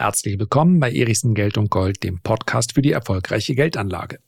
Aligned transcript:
Herzlich 0.00 0.38
willkommen 0.38 0.80
bei 0.80 0.90
Erichsen 0.90 1.34
Geld 1.34 1.58
und 1.58 1.68
Gold, 1.68 2.02
dem 2.04 2.20
Podcast 2.20 2.72
für 2.72 2.80
die 2.80 2.92
erfolgreiche 2.92 3.54
Geldanlage. 3.54 4.18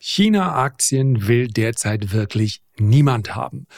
China-Aktien 0.00 1.28
will 1.28 1.46
derzeit 1.46 2.12
wirklich 2.12 2.60
niemand 2.76 3.36
haben. 3.36 3.68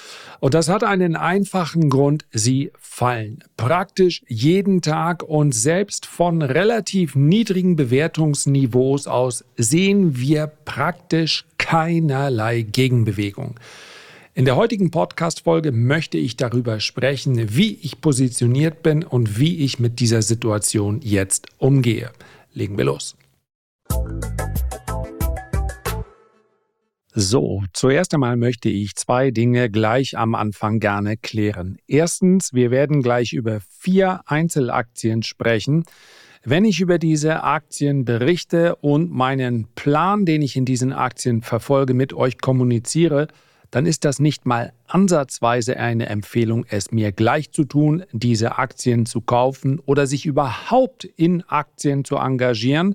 Und 0.41 0.55
das 0.55 0.71
hat 0.71 0.85
einen 0.85 1.15
einfachen 1.15 1.91
Grund, 1.91 2.25
sie 2.33 2.73
fallen. 2.79 3.45
Praktisch 3.59 4.23
jeden 4.27 4.81
Tag 4.81 5.23
und 5.23 5.53
selbst 5.53 6.07
von 6.07 6.41
relativ 6.41 7.15
niedrigen 7.15 7.77
Bewertungsniveaus 7.77 9.07
aus 9.07 9.45
sehen 9.59 10.17
wir 10.17 10.47
praktisch 10.47 11.45
keinerlei 11.59 12.63
Gegenbewegung. 12.63 13.61
In 14.39 14.45
der 14.45 14.57
heutigen 14.57 14.91
Podcast-Folge 14.91 15.73
möchte 15.73 16.19
ich 16.19 16.37
darüber 16.37 16.79
sprechen, 16.79 17.57
wie 17.57 17.79
ich 17.81 18.03
positioniert 18.03 18.83
bin 18.83 19.03
und 19.03 19.39
wie 19.39 19.65
ich 19.65 19.79
mit 19.79 19.99
dieser 19.99 20.21
Situation 20.21 21.01
jetzt 21.03 21.47
umgehe. 21.57 22.11
Legen 22.53 22.77
wir 22.77 22.85
los. 22.85 23.17
So, 27.15 27.65
zuerst 27.73 28.13
einmal 28.13 28.37
möchte 28.37 28.69
ich 28.69 28.95
zwei 28.95 29.31
Dinge 29.31 29.71
gleich 29.71 30.19
am 30.19 30.35
Anfang 30.35 30.81
gerne 30.81 31.17
klären. 31.17 31.79
Erstens, 31.87 32.53
wir 32.53 32.71
werden 32.71 33.01
gleich 33.01 33.33
über 33.33 33.61
vier 33.79 34.21
Einzelaktien 34.27 35.23
sprechen. 35.23 35.85
Wenn 36.45 36.67
ich 36.67 36.83
über 36.83 36.99
diese 36.99 37.43
Aktien 37.43 38.05
berichte 38.05 38.77
und 38.77 39.11
meinen 39.11 39.69
Plan, 39.75 40.27
den 40.27 40.43
ich 40.43 40.57
in 40.57 40.67
diesen 40.67 40.93
Aktien 40.93 41.41
verfolge, 41.41 41.95
mit 41.95 42.13
euch 42.13 42.37
kommuniziere, 42.37 43.29
dann 43.71 43.87
ist 43.87 44.05
das 44.05 44.19
nicht 44.19 44.47
mal 44.47 44.73
ansatzweise 44.87 45.77
eine 45.77 46.07
Empfehlung, 46.07 46.65
es 46.69 46.91
mir 46.91 47.13
gleich 47.13 47.51
zu 47.51 47.65
tun, 47.65 48.05
diese 48.13 48.59
Aktien 48.59 49.07
zu 49.07 49.21
kaufen 49.21 49.81
oder 49.81 50.07
sich 50.07 50.27
überhaupt 50.27 51.05
in 51.05 51.43
Aktien 51.49 52.05
zu 52.05 52.17
engagieren. 52.17 52.95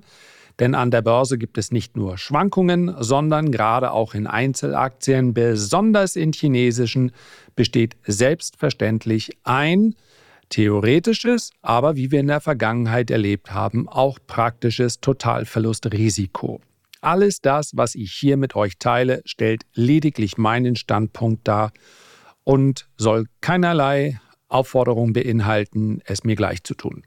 Denn 0.58 0.74
an 0.74 0.90
der 0.90 1.02
Börse 1.02 1.38
gibt 1.38 1.58
es 1.58 1.72
nicht 1.72 1.96
nur 1.96 2.18
Schwankungen, 2.18 2.94
sondern 2.98 3.50
gerade 3.50 3.90
auch 3.90 4.14
in 4.14 4.26
Einzelaktien, 4.26 5.34
besonders 5.34 6.14
in 6.14 6.32
chinesischen, 6.32 7.12
besteht 7.56 7.96
selbstverständlich 8.06 9.38
ein 9.44 9.94
theoretisches, 10.50 11.50
aber 11.62 11.96
wie 11.96 12.10
wir 12.10 12.20
in 12.20 12.26
der 12.26 12.40
Vergangenheit 12.40 13.10
erlebt 13.10 13.52
haben, 13.52 13.88
auch 13.88 14.18
praktisches 14.26 15.00
Totalverlustrisiko. 15.00 16.60
Alles 17.02 17.40
das, 17.40 17.72
was 17.74 17.96
ich 17.96 18.12
hier 18.12 18.36
mit 18.36 18.54
euch 18.54 18.78
teile, 18.78 19.22
stellt 19.24 19.64
lediglich 19.74 20.38
meinen 20.38 20.76
Standpunkt 20.76 21.48
dar 21.48 21.72
und 22.44 22.88
soll 22.96 23.26
keinerlei 23.40 24.20
Aufforderung 24.48 25.12
beinhalten, 25.12 26.00
es 26.04 26.22
mir 26.22 26.36
gleich 26.36 26.62
zu 26.62 26.74
tun. 26.74 27.02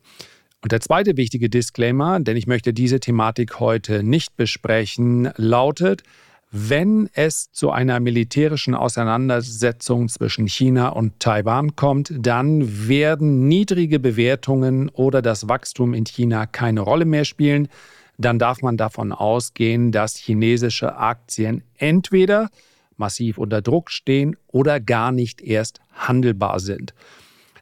Und 0.61 0.73
der 0.73 0.81
zweite 0.81 1.15
wichtige 1.15 1.49
Disclaimer, 1.49 2.19
denn 2.19 2.35
ich 2.35 2.45
möchte 2.45 2.73
diese 2.73 2.99
Thematik 2.99 3.61
heute 3.61 4.03
nicht 4.03 4.35
besprechen, 4.35 5.29
lautet, 5.37 6.03
wenn 6.51 7.09
es 7.13 7.51
zu 7.51 7.71
einer 7.71 8.01
militärischen 8.01 8.75
Auseinandersetzung 8.75 10.09
zwischen 10.09 10.47
China 10.47 10.89
und 10.89 11.21
Taiwan 11.21 11.77
kommt, 11.77 12.11
dann 12.17 12.87
werden 12.89 13.47
niedrige 13.47 13.99
Bewertungen 13.99 14.89
oder 14.89 15.21
das 15.21 15.47
Wachstum 15.47 15.93
in 15.93 16.03
China 16.03 16.47
keine 16.47 16.81
Rolle 16.81 17.05
mehr 17.05 17.23
spielen 17.23 17.69
dann 18.17 18.39
darf 18.39 18.61
man 18.61 18.77
davon 18.77 19.11
ausgehen, 19.11 19.91
dass 19.91 20.15
chinesische 20.15 20.95
Aktien 20.95 21.63
entweder 21.77 22.49
massiv 22.97 23.37
unter 23.37 23.61
Druck 23.61 23.91
stehen 23.91 24.37
oder 24.47 24.79
gar 24.79 25.11
nicht 25.11 25.41
erst 25.41 25.81
handelbar 25.93 26.59
sind. 26.59 26.93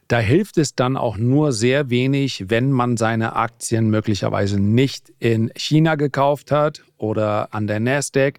Da 0.08 0.18
hilft 0.18 0.58
es 0.58 0.74
dann 0.74 0.96
auch 0.96 1.16
nur 1.16 1.52
sehr 1.52 1.88
wenig, 1.88 2.44
wenn 2.48 2.70
man 2.70 2.96
seine 2.96 3.36
Aktien 3.36 3.88
möglicherweise 3.88 4.60
nicht 4.60 5.12
in 5.18 5.50
China 5.56 5.94
gekauft 5.94 6.50
hat 6.50 6.82
oder 6.98 7.54
an 7.54 7.66
der 7.66 7.80
Nasdaq, 7.80 8.38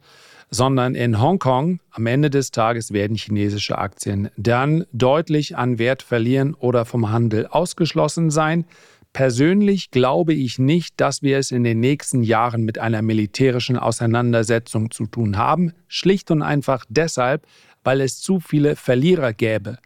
sondern 0.52 0.94
in 0.94 1.20
Hongkong. 1.20 1.80
Am 1.90 2.06
Ende 2.06 2.30
des 2.30 2.52
Tages 2.52 2.94
werden 2.94 3.18
chinesische 3.18 3.80
Aktien 3.80 4.30
dann 4.38 4.86
deutlich 4.94 5.58
an 5.58 5.80
Wert 5.80 6.04
verlieren 6.04 6.54
oder 6.54 6.86
vom 6.86 7.12
Handel 7.12 7.48
ausgeschlossen 7.48 8.30
sein. 8.30 8.66
Persönlich 9.16 9.92
glaube 9.92 10.34
ich 10.34 10.60
nicht, 10.60 11.00
dass 11.00 11.22
wir 11.22 11.38
es 11.38 11.52
in 11.52 11.64
den 11.64 11.80
nächsten 11.80 12.22
Jahren 12.22 12.64
mit 12.64 12.80
einer 12.80 13.02
militärischen 13.02 13.78
Auseinandersetzung 13.78 14.92
zu 14.92 15.06
tun 15.06 15.38
haben, 15.38 15.72
schlicht 15.88 16.32
und 16.32 16.42
einfach 16.42 16.84
deshalb, 16.90 17.48
weil 17.86 18.02
es 18.02 18.20
zu 18.20 18.42
viele 18.42 18.76
Verlierer 18.76 19.32
gäbe. 19.32 19.78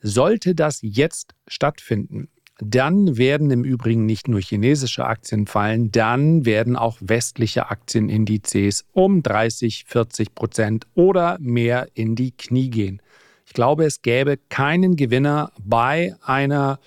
Sollte 0.00 0.54
das 0.54 0.78
jetzt 0.80 1.34
stattfinden, 1.46 2.28
dann 2.58 3.18
werden 3.18 3.50
im 3.50 3.64
Übrigen 3.64 4.06
nicht 4.06 4.28
nur 4.28 4.40
chinesische 4.40 5.04
Aktien 5.04 5.46
fallen, 5.46 5.92
dann 5.92 6.46
werden 6.46 6.74
auch 6.74 6.96
westliche 7.02 7.68
Aktienindizes 7.68 8.86
um 8.92 9.22
30, 9.22 9.84
40 9.88 10.34
Prozent 10.34 10.86
oder 10.94 11.36
mehr 11.38 11.88
in 11.92 12.14
die 12.14 12.30
Knie 12.30 12.70
gehen. 12.70 13.02
Ich 13.44 13.52
glaube, 13.52 13.84
es 13.84 14.00
gäbe 14.00 14.38
keinen 14.48 14.96
Gewinner 14.96 15.52
bei 15.58 16.16
einer 16.22 16.78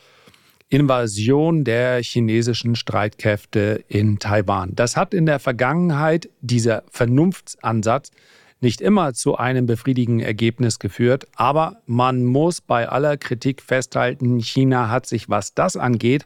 Invasion 0.74 1.64
der 1.64 2.02
chinesischen 2.02 2.76
Streitkräfte 2.76 3.84
in 3.88 4.18
Taiwan. 4.18 4.74
Das 4.74 4.98
hat 4.98 5.14
in 5.14 5.28
der 5.28 5.38
Vergangenheit 5.38 6.30
dieser 6.42 6.82
Vernunftsansatz 6.90 8.10
nicht 8.60 8.82
immer 8.82 9.14
zu 9.14 9.38
einem 9.38 9.68
befriedigenden 9.68 10.26
Ergebnis 10.26 10.80
geführt, 10.80 11.28
aber 11.36 11.84
man 11.86 12.26
muss 12.26 12.60
bei 12.60 12.90
aller 12.90 13.18
Kritik 13.18 13.62
festhalten, 13.62 14.40
China 14.40 14.90
hat 14.90 15.06
sich, 15.06 15.30
was 15.30 15.54
das 15.54 15.78
angeht, 15.78 16.26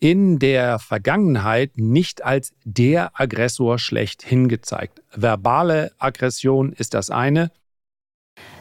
in 0.00 0.38
der 0.38 0.78
Vergangenheit 0.78 1.78
nicht 1.78 2.22
als 2.22 2.52
der 2.64 3.18
Aggressor 3.18 3.78
schlechthin 3.78 4.48
gezeigt. 4.48 5.00
Verbale 5.14 5.92
Aggression 5.98 6.74
ist 6.74 6.92
das 6.92 7.08
eine, 7.08 7.50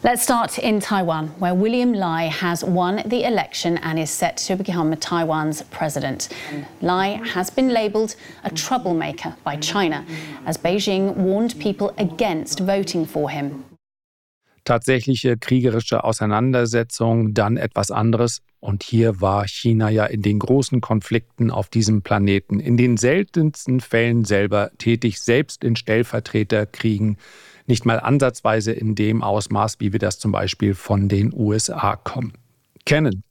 Let's 0.03 0.23
start 0.23 0.57
in 0.57 0.79
Taiwan, 0.79 1.27
where 1.37 1.53
William 1.53 1.93
Lai 1.93 2.23
has 2.23 2.63
won 2.63 3.03
the 3.05 3.23
election 3.23 3.77
and 3.83 3.99
is 3.99 4.09
set 4.09 4.35
to 4.47 4.55
become 4.55 4.95
Taiwan's 4.95 5.61
president. 5.69 6.27
Lai 6.81 7.21
has 7.35 7.51
been 7.51 7.69
labeled 7.69 8.15
a 8.43 8.49
troublemaker 8.49 9.35
by 9.43 9.57
China, 9.57 10.03
as 10.47 10.57
Beijing 10.57 11.15
warned 11.17 11.53
people 11.59 11.93
against 11.99 12.61
voting 12.61 13.05
for 13.05 13.29
him. 13.29 13.63
Tatsächliche 14.65 15.37
kriegerische 15.37 16.03
Auseinandersetzung, 16.03 17.35
dann 17.35 17.57
etwas 17.57 17.91
anderes. 17.91 18.41
Und 18.59 18.81
hier 18.81 19.21
war 19.21 19.47
China 19.47 19.89
ja 19.89 20.05
in 20.05 20.23
den 20.23 20.39
großen 20.39 20.81
Konflikten 20.81 21.51
auf 21.51 21.69
diesem 21.69 22.01
Planeten 22.01 22.59
in 22.59 22.75
den 22.75 22.97
seltensten 22.97 23.81
Fällen 23.81 24.25
selber 24.25 24.71
tätig, 24.79 25.19
selbst 25.19 25.63
in 25.63 25.75
Stellvertreterkriegen 25.75 27.17
nicht 27.67 27.85
mal 27.85 27.99
ansatzweise 27.99 28.71
in 28.71 28.95
dem 28.95 29.21
Ausmaß, 29.21 29.79
wie 29.79 29.91
wir 29.91 29.99
das 29.99 30.19
zum 30.19 30.31
Beispiel 30.31 30.73
von 30.73 31.09
den 31.09 31.33
USA 31.33 31.95
kommen, 31.95 32.33
kennen. 32.85 33.23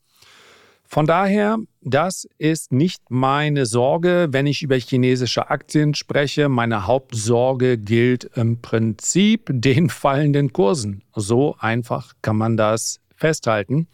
Von 0.93 1.07
daher, 1.07 1.57
das 1.83 2.27
ist 2.37 2.73
nicht 2.73 3.01
meine 3.11 3.65
Sorge, 3.65 4.27
wenn 4.33 4.49
ich 4.49 4.63
über 4.63 4.77
chinesische 4.77 5.49
Aktien 5.49 5.95
spreche. 5.95 6.49
Meine 6.49 6.89
Hauptsorge 6.89 7.79
gilt 7.79 8.25
im 8.35 8.61
Prinzip 8.61 9.51
den 9.53 9.89
fallenden 9.89 10.53
Kursen. 10.53 11.05
So 11.15 11.55
einfach 11.61 12.15
kann 12.23 12.37
man 12.37 12.57
das 12.57 12.99
festhalten. 13.15 13.87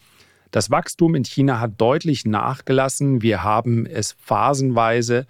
Das 0.53 0.71
Wachstum 0.71 1.15
in 1.15 1.25
China 1.25 1.61
hat 1.61 1.79
deutlich 1.79 2.25
nachgelassen. 2.25 3.21
Wir 3.21 3.43
haben 3.43 3.85
es 3.85 4.13
phasenweise 4.13 5.27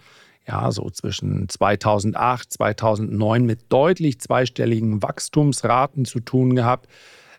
ja, 0.46 0.70
so 0.70 0.88
zwischen 0.90 1.48
2008, 1.48 2.52
2009 2.52 3.44
mit 3.44 3.60
deutlich 3.68 4.20
zweistelligen 4.20 5.02
Wachstumsraten 5.02 6.04
zu 6.04 6.20
tun 6.20 6.54
gehabt. 6.54 6.88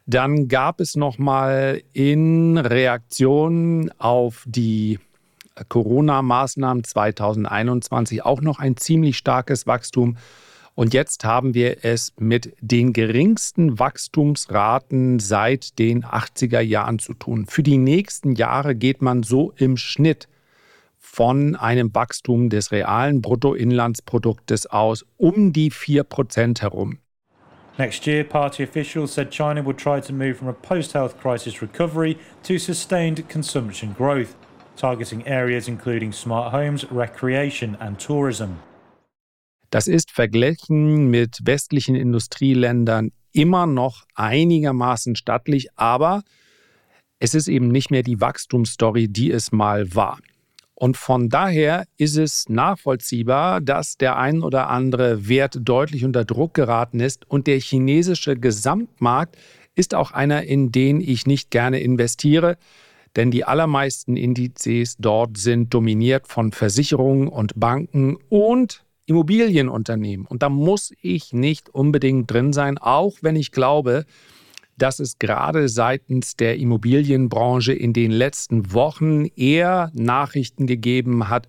Dann 0.06 0.48
gab 0.48 0.80
es 0.80 0.96
nochmal 0.96 1.82
in 1.94 2.58
Reaktion 2.58 3.92
auf 3.98 4.44
die 4.46 5.00
Corona-Maßnahmen 5.70 6.84
2021 6.84 8.24
auch 8.24 8.42
noch 8.42 8.60
ein 8.60 8.78
ziemlich 8.78 9.18
starkes 9.18 9.68
Wachstum. 9.68 10.18
Und 10.76 10.94
jetzt 10.94 11.26
haben 11.26 11.56
wir 11.56 11.84
es 11.84 12.14
mit 12.20 12.54
den 12.62 12.94
geringsten 12.94 13.80
Wachstumsraten 13.80 15.20
seit 15.20 15.80
den 15.80 16.04
80er 16.04 16.60
Jahren 16.60 17.00
zu 17.00 17.14
tun. 17.16 17.48
Für 17.48 17.64
die 17.64 17.80
nächsten 17.80 18.36
Jahre 18.36 18.76
geht 18.76 19.02
man 19.02 19.24
so 19.24 19.54
im 19.58 19.76
Schnitt 19.76 20.28
von 21.10 21.56
einem 21.56 21.96
Wachstum 21.96 22.50
des 22.50 22.72
realen 22.72 23.22
Bruttoinlandsproduktes 23.22 24.68
aus 24.68 25.06
um 25.18 25.52
die 25.52 25.72
4% 25.72 26.62
herum. 26.62 27.00
Next 27.80 28.06
year, 28.06 28.24
party 28.24 28.64
officials 28.64 29.14
said 29.14 29.32
China 29.32 29.64
would 29.64 29.78
try 29.78 30.00
to 30.02 30.14
move 30.14 30.36
from 30.36 30.48
a 30.48 30.54
post 30.54 30.94
health 30.94 31.20
crisis 31.20 31.62
recovery 31.62 32.18
to 32.44 32.58
sustained 32.58 33.28
consumption 33.30 33.96
growth, 33.98 34.36
targeting 34.76 35.26
areas 35.26 35.68
including 35.68 36.12
smart 36.12 36.54
homes, 36.54 36.86
recreation 36.92 37.76
and 37.80 37.98
tourism. 38.00 38.58
Das 39.70 39.88
ist 39.88 40.12
verglichen 40.12 41.10
mit 41.10 41.40
westlichen 41.44 41.96
Industrieländern 41.96 43.12
immer 43.32 43.66
noch 43.66 44.06
einigermaßen 44.16 45.16
stattlich, 45.16 45.70
aber 45.76 46.24
es 47.20 47.34
ist 47.34 47.48
eben 47.48 47.70
nicht 47.70 47.90
mehr 47.92 48.04
die 48.04 48.22
Wachstumsstory, 48.22 49.08
die 49.08 49.32
es 49.32 49.52
mal 49.52 49.96
war. 49.96 50.20
Und 50.80 50.96
von 50.96 51.30
daher 51.30 51.88
ist 51.98 52.18
es 52.18 52.48
nachvollziehbar, 52.50 53.62
dass 53.62 53.98
der 53.98 54.16
ein 54.18 54.44
oder 54.44 54.70
andere 54.70 55.28
Wert 55.28 55.58
deutlich 55.60 56.06
unter 56.06 56.24
Druck 56.24 56.54
geraten 56.54 57.00
ist. 57.00 57.28
Und 57.28 57.48
der 57.48 57.60
chinesische 57.60 58.36
Gesamtmarkt 58.36 59.38
ist 59.74 59.96
auch 59.96 60.12
einer, 60.12 60.44
in 60.44 60.72
den 60.72 61.02
ich 61.02 61.26
nicht 61.26 61.50
gerne 61.50 61.80
investiere, 61.80 62.58
denn 63.16 63.32
die 63.32 63.44
allermeisten 63.44 64.16
Indizes 64.18 64.98
dort 65.00 65.40
sind 65.40 65.74
dominiert 65.74 66.28
von 66.28 66.52
Versicherungen 66.52 67.28
und 67.28 67.60
Banken 67.60 68.16
und 68.30 68.86
Immobilienunternehmen. 69.08 70.28
Und 70.28 70.44
da 70.44 70.50
muss 70.50 70.94
ich 71.02 71.34
nicht 71.34 71.70
unbedingt 71.70 72.30
drin 72.30 72.54
sein, 72.54 72.78
auch 72.78 73.16
wenn 73.22 73.36
ich 73.36 73.52
glaube, 73.52 74.06
dass 74.78 75.00
es 75.00 75.20
gerade 75.20 75.70
seitens 75.70 76.36
der 76.36 76.58
Immobilienbranche 76.58 77.74
in 77.74 77.94
den 77.94 78.12
letzten 78.12 78.74
Wochen 78.74 79.26
eher 79.36 79.92
Nachrichten 79.94 80.68
gegeben 80.68 81.30
hat, 81.30 81.48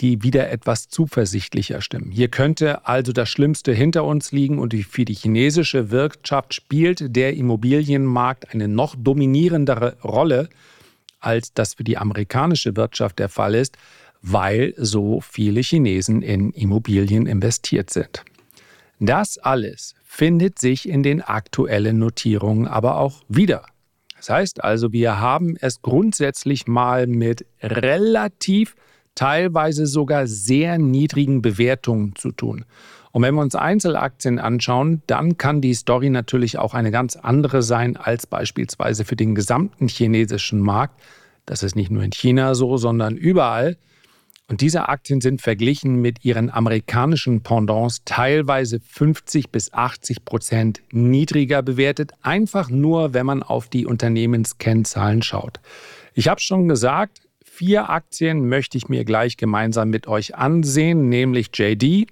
die 0.00 0.22
wieder 0.22 0.50
etwas 0.50 0.88
zuversichtlicher 0.88 1.82
stimmen. 1.82 2.10
Hier 2.10 2.28
könnte 2.28 2.86
also 2.86 3.12
das 3.12 3.28
Schlimmste 3.28 3.72
hinter 3.72 4.04
uns 4.04 4.32
liegen 4.32 4.58
und 4.58 4.74
für 4.74 5.04
die 5.04 5.14
chinesische 5.14 5.90
Wirtschaft 5.90 6.54
spielt 6.54 7.14
der 7.14 7.34
Immobilienmarkt 7.34 8.54
eine 8.54 8.66
noch 8.66 8.96
dominierendere 8.98 9.98
Rolle, 10.02 10.48
als 11.20 11.52
das 11.52 11.74
für 11.74 11.84
die 11.84 11.98
amerikanische 11.98 12.76
Wirtschaft 12.76 13.18
der 13.18 13.28
Fall 13.28 13.54
ist, 13.54 13.76
weil 14.22 14.72
so 14.78 15.20
viele 15.20 15.60
Chinesen 15.60 16.22
in 16.22 16.50
Immobilien 16.52 17.26
investiert 17.26 17.90
sind. 17.90 18.24
Das 19.00 19.38
alles 19.38 19.94
findet 20.12 20.58
sich 20.58 20.88
in 20.88 21.04
den 21.04 21.22
aktuellen 21.22 22.00
Notierungen 22.00 22.66
aber 22.66 22.98
auch 22.98 23.22
wieder. 23.28 23.64
Das 24.16 24.28
heißt 24.28 24.62
also, 24.64 24.92
wir 24.92 25.20
haben 25.20 25.56
es 25.60 25.82
grundsätzlich 25.82 26.66
mal 26.66 27.06
mit 27.06 27.46
relativ, 27.62 28.74
teilweise 29.14 29.86
sogar 29.86 30.26
sehr 30.26 30.78
niedrigen 30.78 31.42
Bewertungen 31.42 32.16
zu 32.16 32.32
tun. 32.32 32.64
Und 33.12 33.22
wenn 33.22 33.36
wir 33.36 33.40
uns 33.40 33.54
Einzelaktien 33.54 34.40
anschauen, 34.40 35.00
dann 35.06 35.38
kann 35.38 35.60
die 35.60 35.74
Story 35.74 36.10
natürlich 36.10 36.58
auch 36.58 36.74
eine 36.74 36.90
ganz 36.90 37.14
andere 37.14 37.62
sein 37.62 37.96
als 37.96 38.26
beispielsweise 38.26 39.04
für 39.04 39.16
den 39.16 39.36
gesamten 39.36 39.86
chinesischen 39.86 40.58
Markt. 40.58 41.00
Das 41.46 41.62
ist 41.62 41.76
nicht 41.76 41.92
nur 41.92 42.02
in 42.02 42.10
China 42.10 42.56
so, 42.56 42.76
sondern 42.78 43.16
überall. 43.16 43.76
Und 44.50 44.62
diese 44.62 44.88
Aktien 44.88 45.20
sind 45.20 45.40
verglichen 45.40 46.02
mit 46.02 46.24
ihren 46.24 46.50
amerikanischen 46.50 47.40
Pendants 47.40 48.02
teilweise 48.04 48.80
50 48.80 49.50
bis 49.50 49.72
80 49.72 50.24
Prozent 50.24 50.82
niedriger 50.90 51.62
bewertet, 51.62 52.14
einfach 52.20 52.68
nur, 52.68 53.14
wenn 53.14 53.26
man 53.26 53.44
auf 53.44 53.68
die 53.68 53.86
Unternehmenskennzahlen 53.86 55.22
schaut. 55.22 55.60
Ich 56.14 56.26
habe 56.26 56.40
schon 56.40 56.66
gesagt, 56.66 57.20
vier 57.44 57.90
Aktien 57.90 58.48
möchte 58.48 58.76
ich 58.76 58.88
mir 58.88 59.04
gleich 59.04 59.36
gemeinsam 59.36 59.88
mit 59.88 60.08
euch 60.08 60.34
ansehen, 60.34 61.08
nämlich 61.08 61.50
JD, 61.54 62.08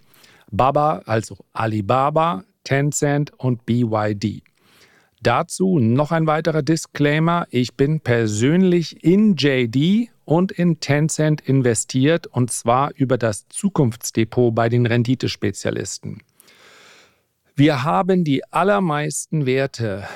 Baba, 0.53 1.03
also 1.07 1.39
Alibaba, 1.53 2.45
Tencent 2.63 3.33
und 3.37 3.67
BYD. 3.67 4.45
Dazu 5.23 5.79
noch 5.79 6.13
ein 6.13 6.27
weiterer 6.27 6.63
Disclaimer. 6.63 7.47
Ich 7.51 7.75
bin 7.75 8.01
persönlich 8.01 9.03
in 9.03 9.35
JD 9.37 10.11
und 10.25 10.53
in 10.53 10.79
Tencent 10.79 11.41
investiert 11.41 12.27
und 12.27 12.51
zwar 12.53 12.93
über 12.95 13.19
das 13.19 13.49
Zukunftsdepot 13.49 14.55
bei 14.55 14.69
den 14.69 14.87
Renditespezialisten. 14.87 16.23
Wir 17.57 17.83
haben 17.83 18.23
die 18.23 18.45
allermeisten 18.53 19.45
Werte 19.45 20.07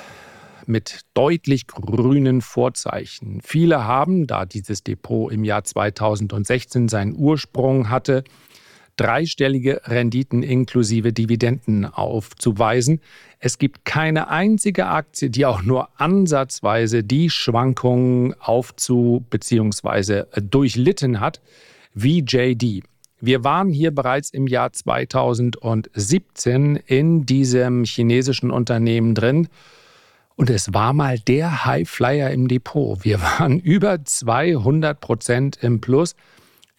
mit 0.65 1.01
deutlich 1.13 1.67
grünen 1.67 2.41
Vorzeichen. 2.41 3.41
Viele 3.43 3.83
haben, 3.83 4.27
da 4.27 4.45
dieses 4.45 4.83
Depot 4.83 5.31
im 5.31 5.43
Jahr 5.43 5.65
2016 5.65 6.87
seinen 6.87 7.15
Ursprung 7.17 7.89
hatte, 7.89 8.23
dreistellige 8.95 9.81
Renditen 9.85 10.43
inklusive 10.43 11.11
Dividenden 11.13 11.85
aufzuweisen. 11.85 13.01
Es 13.39 13.57
gibt 13.57 13.85
keine 13.85 14.27
einzige 14.29 14.87
Aktie, 14.87 15.29
die 15.29 15.45
auch 15.45 15.63
nur 15.63 15.89
ansatzweise 15.99 17.03
die 17.03 17.29
Schwankungen 17.29 18.33
aufzu- 18.35 19.21
bzw. 19.29 20.23
durchlitten 20.41 21.19
hat 21.19 21.41
wie 21.93 22.23
JD. 22.23 22.83
Wir 23.19 23.43
waren 23.43 23.69
hier 23.69 23.91
bereits 23.91 24.31
im 24.31 24.47
Jahr 24.47 24.73
2017 24.73 26.75
in 26.75 27.25
diesem 27.25 27.85
chinesischen 27.85 28.51
Unternehmen 28.51 29.15
drin. 29.15 29.47
Und 30.35 30.49
es 30.49 30.73
war 30.73 30.93
mal 30.93 31.19
der 31.19 31.63
Highflyer 31.63 32.31
im 32.31 32.47
Depot. 32.47 33.05
Wir 33.05 33.21
waren 33.21 33.59
über 33.59 34.03
200 34.03 34.99
Prozent 34.99 35.59
im 35.61 35.79
Plus. 35.79 36.15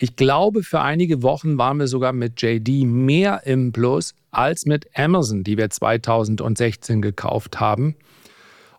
Ich 0.05 0.17
glaube, 0.17 0.63
für 0.63 0.83
einige 0.83 1.23
Wochen 1.23 1.57
waren 1.57 1.79
wir 1.79 1.87
sogar 1.87 2.13
mit 2.13 2.43
JD 2.43 2.85
mehr 2.85 3.47
im 3.47 3.73
Plus 3.73 4.15
als 4.31 4.67
mit 4.67 4.87
Amazon, 4.95 5.45
die 5.45 5.57
wir 5.57 5.71
2016 5.71 7.01
gekauft 7.01 7.59
haben. 7.59 7.97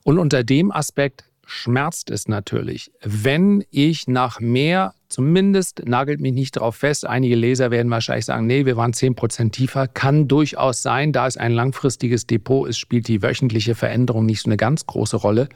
Und 0.03 0.19
unter 0.19 0.43
dem 0.43 0.71
Aspekt 0.71 1.23
schmerzt 1.43 2.11
es 2.11 2.27
natürlich, 2.27 2.91
wenn 3.01 3.65
ich 3.71 4.07
nach 4.07 4.39
mehr, 4.39 4.93
zumindest 5.09 5.81
nagelt 5.87 6.21
mich 6.21 6.33
nicht 6.33 6.57
darauf 6.57 6.75
fest, 6.75 7.07
einige 7.07 7.35
Leser 7.35 7.71
werden 7.71 7.89
wahrscheinlich 7.89 8.25
sagen, 8.25 8.45
nee, 8.45 8.67
wir 8.67 8.77
waren 8.77 8.93
10% 8.93 9.49
tiefer, 9.49 9.87
kann 9.87 10.27
durchaus 10.27 10.83
sein, 10.83 11.11
da 11.11 11.25
es 11.25 11.37
ein 11.37 11.53
langfristiges 11.53 12.27
Depot 12.27 12.69
ist, 12.69 12.77
spielt 12.77 13.07
die 13.07 13.23
wöchentliche 13.23 13.73
Veränderung 13.73 14.27
nicht 14.27 14.43
so 14.43 14.47
eine 14.47 14.57
ganz 14.57 14.85
große 14.85 15.17
Rolle. 15.17 15.49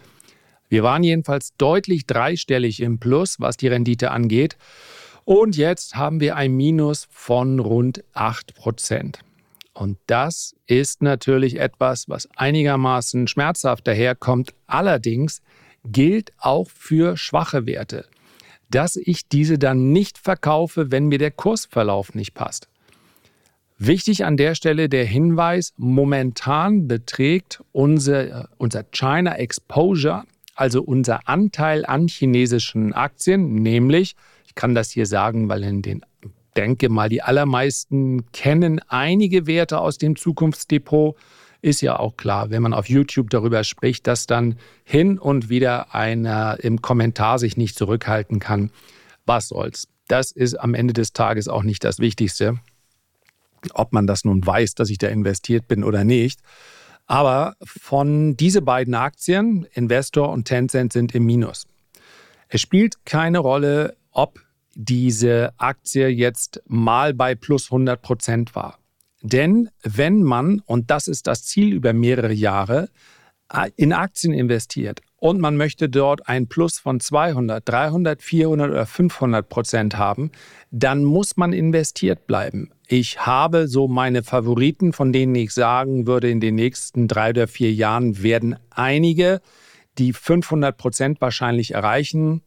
Wir 0.67 0.81
waren 0.81 1.03
jedenfalls 1.03 1.55
deutlich 1.59 2.07
dreistellig 2.07 2.81
im 2.81 2.97
Plus, 2.97 3.39
was 3.39 3.55
die 3.55 3.67
Rendite 3.67 4.09
angeht. 4.09 4.57
Und 5.29 5.57
jetzt 5.57 5.95
haben 5.95 6.21
wir 6.21 6.37
ein 6.37 6.53
Minus 6.53 7.07
von 7.11 7.59
rund 7.59 8.03
8 8.13 8.55
Prozent. 8.55 9.19
Und 9.73 9.99
das 10.07 10.55
ist 10.65 11.03
natürlich 11.03 11.59
etwas, 11.59 12.09
was 12.09 12.27
einigermaßen 12.35 13.27
schmerzhaft 13.27 13.85
daherkommt. 13.85 14.55
Allerdings 14.65 15.43
gilt 15.85 16.31
auch 16.39 16.67
für 16.67 17.15
schwache 17.15 17.67
Werte, 17.67 18.07
dass 18.71 18.95
ich 18.95 19.27
diese 19.27 19.59
dann 19.59 19.91
nicht 19.91 20.17
verkaufe, 20.17 20.89
wenn 20.89 21.05
mir 21.09 21.19
der 21.19 21.29
Kursverlauf 21.29 22.15
nicht 22.15 22.33
passt. 22.33 22.67
Wichtig 23.77 24.25
an 24.25 24.35
der 24.35 24.55
Stelle 24.55 24.89
der 24.89 25.05
Hinweis, 25.05 25.75
momentan 25.77 26.87
beträgt 26.87 27.61
unser, 27.71 28.49
unser 28.57 28.81
China 28.81 29.35
Exposure, 29.35 30.23
also 30.55 30.81
unser 30.81 31.29
Anteil 31.29 31.85
an 31.85 32.07
chinesischen 32.07 32.93
Aktien, 32.93 33.53
nämlich 33.53 34.15
ich 34.15 34.17
kann 34.59 34.75
das 34.75 34.91
hier 34.91 35.05
sagen, 35.05 35.47
weil 35.47 35.63
in 35.63 35.81
den 35.81 36.01
denke 36.57 36.89
mal, 36.89 37.07
die 37.07 37.21
allermeisten 37.21 38.29
kennen 38.33 38.81
einige 38.89 39.47
Werte 39.47 39.79
aus 39.79 39.97
dem 39.97 40.17
Zukunftsdepot. 40.17 41.15
Ist 41.61 41.79
ja 41.79 41.97
auch 41.97 42.17
klar, 42.17 42.49
wenn 42.49 42.61
man 42.61 42.73
auf 42.73 42.89
YouTube 42.89 43.29
darüber 43.29 43.63
spricht, 43.63 44.05
dass 44.05 44.27
dann 44.27 44.57
hin 44.83 45.17
und 45.17 45.47
wieder 45.47 45.95
einer 45.95 46.57
im 46.61 46.81
Kommentar 46.81 47.39
sich 47.39 47.55
nicht 47.55 47.77
zurückhalten 47.77 48.41
kann. 48.41 48.71
Was 49.25 49.47
soll's? 49.47 49.87
Das 50.09 50.33
ist 50.33 50.55
am 50.55 50.73
Ende 50.73 50.91
des 50.91 51.13
Tages 51.13 51.47
auch 51.47 51.63
nicht 51.63 51.85
das 51.85 51.99
Wichtigste, 51.99 52.59
ob 53.73 53.93
man 53.93 54.07
das 54.07 54.25
nun 54.25 54.45
weiß, 54.45 54.75
dass 54.75 54.89
ich 54.89 54.97
da 54.97 55.07
investiert 55.07 55.69
bin 55.69 55.85
oder 55.85 56.03
nicht. 56.03 56.41
Aber 57.05 57.55
von 57.63 58.35
diese 58.35 58.61
beiden 58.61 58.93
Aktien, 58.93 59.65
Investor 59.71 60.29
und 60.29 60.43
Tencent, 60.49 60.91
sind 60.91 61.15
im 61.15 61.25
Minus. 61.25 61.65
Es 62.49 62.59
spielt 62.59 63.05
keine 63.05 63.39
Rolle, 63.39 63.95
ob 64.11 64.41
diese 64.75 65.51
Aktie 65.57 66.07
jetzt 66.07 66.61
mal 66.67 67.13
bei 67.13 67.35
plus 67.35 67.71
100 67.71 68.01
Prozent 68.01 68.55
war. 68.55 68.79
Denn 69.21 69.69
wenn 69.83 70.23
man, 70.23 70.61
und 70.65 70.91
das 70.91 71.07
ist 71.07 71.27
das 71.27 71.43
Ziel 71.43 71.73
über 71.73 71.93
mehrere 71.93 72.33
Jahre, 72.33 72.89
in 73.75 73.93
Aktien 73.93 74.33
investiert 74.33 75.01
und 75.17 75.41
man 75.41 75.57
möchte 75.57 75.89
dort 75.89 76.27
ein 76.29 76.47
Plus 76.47 76.77
von 76.77 76.99
200, 76.99 77.67
300, 77.67 78.21
400 78.21 78.69
oder 78.69 78.85
500 78.85 79.49
Prozent 79.49 79.97
haben, 79.97 80.31
dann 80.71 81.03
muss 81.03 81.35
man 81.35 81.51
investiert 81.51 82.27
bleiben. 82.27 82.71
Ich 82.87 83.25
habe 83.25 83.67
so 83.67 83.87
meine 83.87 84.23
Favoriten, 84.23 84.93
von 84.93 85.11
denen 85.11 85.33
ich 85.35 85.51
sagen 85.51 86.05
würde, 86.05 86.29
in 86.29 86.39
den 86.39 86.55
nächsten 86.55 87.07
drei 87.07 87.31
oder 87.31 87.47
vier 87.47 87.73
Jahren 87.73 88.21
werden 88.21 88.55
einige 88.69 89.41
die 89.97 90.13
500 90.13 90.77
Prozent 90.77 91.19
wahrscheinlich 91.19 91.73
erreichen. 91.73 92.41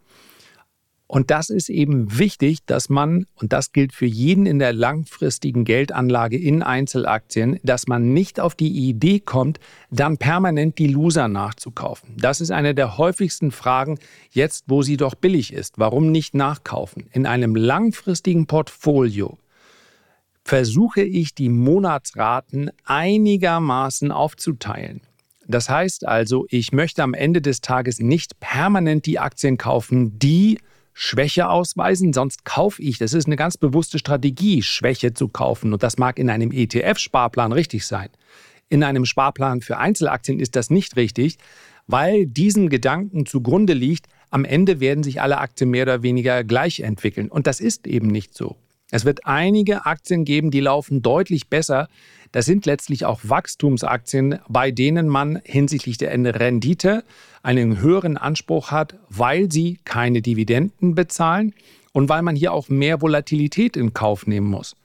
Und 1.13 1.31
das 1.31 1.51
ist 1.51 1.69
eben 1.69 2.19
wichtig, 2.19 2.61
dass 2.65 2.89
man, 2.89 3.27
und 3.35 3.53
das 3.53 3.73
gilt 3.73 3.93
für 3.93 4.07
jeden 4.07 4.47
in 4.47 4.59
der 4.59 4.73
langfristigen 4.73 5.67
Geldanlage 5.67 6.39
in 6.39 6.63
Einzelaktien, 6.63 7.61
dass 7.63 7.87
man 7.87 8.15
nicht 8.15 8.41
auf 8.41 8.55
die 8.55 8.89
Idee 8.89 9.21
kommt, 9.21 9.61
dann 9.91 10.17
permanent 10.17 10.79
die 10.79 10.87
Loser 10.87 11.29
nachzukaufen. 11.29 12.17
Das 12.17 12.41
ist 12.41 12.51
eine 12.51 12.75
der 12.75 12.97
häufigsten 12.97 13.51
Fragen, 13.51 13.99
jetzt 14.31 14.65
wo 14.69 14.81
sie 14.81 14.97
doch 14.97 15.15
billig 15.15 15.53
ist. 15.53 15.79
Warum 15.79 16.13
nicht 16.13 16.35
nachkaufen? 16.35 17.11
In 17.13 17.27
einem 17.27 17.57
langfristigen 17.57 18.47
Portfolio 18.47 19.37
versuche 20.45 21.03
ich 21.03 21.35
die 21.35 21.51
Monatsraten 21.51 22.71
einigermaßen 22.87 24.13
aufzuteilen. 24.13 25.03
Das 25.47 25.69
heißt 25.69 26.07
also, 26.07 26.47
ich 26.49 26.73
möchte 26.73 27.03
am 27.03 27.13
Ende 27.13 27.43
des 27.43 27.61
Tages 27.61 27.99
nicht 27.99 28.41
permanent 28.41 29.05
die 29.05 29.19
Aktien 29.19 29.59
kaufen, 29.59 30.19
die 30.19 30.57
Schwäche 30.95 31.49
ausweisen, 31.49 32.13
sonst 32.13 32.45
kaufe 32.45 32.83
ich. 32.83 32.99
Das 32.99 33.15
ist 33.15 33.27
eine 33.27 33.37
ganz 33.37 33.57
bewusste 33.57 33.99
Strategie, 33.99 34.63
Schwäche 34.63 35.15
zu 35.15 35.29
kaufen. 35.29 35.73
Und 35.73 35.83
das 35.83 35.99
mag 35.99 36.19
in 36.19 36.31
einem 36.31 36.51
ETF-Sparplan 36.51 37.53
richtig 37.53 37.87
sein. 37.87 38.09
In 38.69 38.83
einem 38.83 39.05
Sparplan 39.05 39.61
für 39.61 39.79
Einzelaktien 39.79 40.41
ist 40.41 40.57
das 40.57 40.71
nicht 40.71 40.97
richtig, 40.97 41.39
weil 41.87 42.27
diesem 42.27 42.69
Gedanken 42.69 43.27
zugrunde 43.27 43.75
liegt, 43.75 44.07
am 44.31 44.45
Ende 44.45 44.81
werden 44.81 45.05
sich 45.05 45.21
alle 45.21 45.39
Aktien 45.39 45.71
mehr 45.71 45.83
oder 45.83 46.03
weniger 46.03 46.43
gleich 46.43 46.81
entwickeln. 46.81 47.29
Und 47.29 47.47
das 47.47 47.61
ist 47.61 47.87
eben 47.87 48.07
nicht 48.07 48.35
so. 48.35 48.57
Es 48.93 49.07
wird 49.07 49.27
einige 49.27 49.87
Aktien 49.87 50.27
geben, 50.27 50.51
die 50.51 50.61
laufen 50.61 51.01
deutlich 51.01 51.49
besser. 51.49 51.89
Das 52.31 52.45
sind 52.45 52.67
letztlich 52.67 53.07
auch 53.07 53.21
Wachstumsaktien, 53.25 54.39
bei 54.49 54.71
denen 54.71 55.09
man 55.09 55.41
hinsichtlich 55.45 55.97
der 55.97 56.13
Rendite 56.13 57.03
einen 57.43 57.81
höheren 57.81 58.19
Anspruch 58.19 58.71
hat, 58.71 58.99
weil 59.09 59.51
sie 59.51 59.79
keine 59.87 60.21
Dividenden 60.21 60.95
bezahlen 60.95 61.55
und 61.93 62.11
weil 62.11 62.21
man 62.21 62.37
hier 62.37 62.53
auch 62.53 62.69
mehr 62.69 63.01
Volatilität 63.01 63.79
in 63.79 63.95
Kauf 63.95 64.27
nehmen 64.27 64.49
muss. 64.49 64.77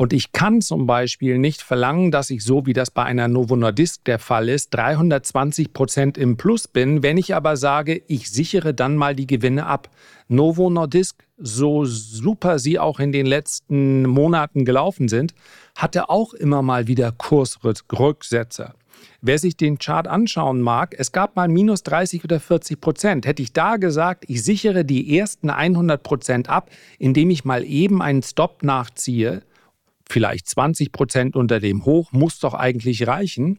Und 0.00 0.14
ich 0.14 0.32
kann 0.32 0.62
zum 0.62 0.86
Beispiel 0.86 1.36
nicht 1.36 1.60
verlangen, 1.60 2.10
dass 2.10 2.30
ich 2.30 2.42
so 2.42 2.64
wie 2.64 2.72
das 2.72 2.90
bei 2.90 3.04
einer 3.04 3.28
Novo 3.28 3.54
Nordisk 3.54 4.02
der 4.06 4.18
Fall 4.18 4.48
ist, 4.48 4.70
320 4.70 5.74
Prozent 5.74 6.16
im 6.16 6.38
Plus 6.38 6.66
bin, 6.68 7.02
wenn 7.02 7.18
ich 7.18 7.34
aber 7.34 7.58
sage, 7.58 8.00
ich 8.06 8.30
sichere 8.30 8.72
dann 8.72 8.96
mal 8.96 9.14
die 9.14 9.26
Gewinne 9.26 9.66
ab. 9.66 9.90
Novo 10.26 10.70
Nordisk, 10.70 11.22
so 11.36 11.84
super 11.84 12.58
sie 12.58 12.78
auch 12.78 12.98
in 12.98 13.12
den 13.12 13.26
letzten 13.26 14.06
Monaten 14.06 14.64
gelaufen 14.64 15.08
sind, 15.08 15.34
hatte 15.76 16.08
auch 16.08 16.32
immer 16.32 16.62
mal 16.62 16.86
wieder 16.86 17.12
Kursrücksetzer. 17.12 18.74
Wer 19.20 19.38
sich 19.38 19.58
den 19.58 19.78
Chart 19.78 20.08
anschauen 20.08 20.62
mag, 20.62 20.94
es 20.96 21.12
gab 21.12 21.36
mal 21.36 21.48
minus 21.48 21.82
30 21.82 22.24
oder 22.24 22.40
40 22.40 22.80
Prozent. 22.80 23.26
Hätte 23.26 23.42
ich 23.42 23.52
da 23.52 23.76
gesagt, 23.76 24.24
ich 24.28 24.42
sichere 24.42 24.86
die 24.86 25.18
ersten 25.18 25.50
100 25.50 26.02
Prozent 26.02 26.48
ab, 26.48 26.70
indem 26.98 27.28
ich 27.28 27.44
mal 27.44 27.64
eben 27.64 28.00
einen 28.00 28.22
Stop 28.22 28.62
nachziehe, 28.62 29.42
vielleicht 30.10 30.48
20 30.48 30.92
Prozent 30.92 31.36
unter 31.36 31.60
dem 31.60 31.84
Hoch, 31.84 32.12
muss 32.12 32.38
doch 32.38 32.54
eigentlich 32.54 33.06
reichen, 33.06 33.58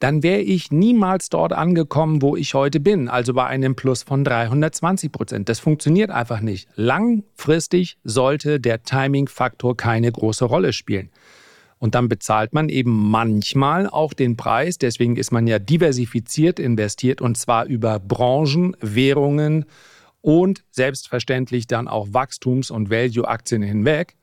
dann 0.00 0.22
wäre 0.22 0.40
ich 0.40 0.70
niemals 0.70 1.28
dort 1.28 1.52
angekommen, 1.52 2.20
wo 2.20 2.36
ich 2.36 2.54
heute 2.54 2.80
bin, 2.80 3.08
also 3.08 3.32
bei 3.32 3.46
einem 3.46 3.76
Plus 3.76 4.02
von 4.02 4.24
320 4.24 5.12
Prozent. 5.12 5.48
Das 5.48 5.60
funktioniert 5.60 6.10
einfach 6.10 6.40
nicht. 6.40 6.68
Langfristig 6.74 7.96
sollte 8.02 8.60
der 8.60 8.82
Timing-Faktor 8.82 9.76
keine 9.76 10.10
große 10.10 10.44
Rolle 10.44 10.72
spielen. 10.72 11.10
Und 11.78 11.94
dann 11.94 12.08
bezahlt 12.08 12.54
man 12.54 12.68
eben 12.68 13.10
manchmal 13.10 13.88
auch 13.88 14.14
den 14.14 14.36
Preis, 14.36 14.78
deswegen 14.78 15.16
ist 15.16 15.32
man 15.32 15.46
ja 15.46 15.58
diversifiziert 15.58 16.58
investiert 16.58 17.20
und 17.20 17.36
zwar 17.36 17.66
über 17.66 17.98
Branchen, 18.00 18.76
Währungen 18.80 19.66
und 20.22 20.64
selbstverständlich 20.70 21.66
dann 21.66 21.86
auch 21.86 22.08
Wachstums- 22.12 22.70
und 22.70 22.90
Value-Aktien 22.90 23.62
hinweg 23.62 24.14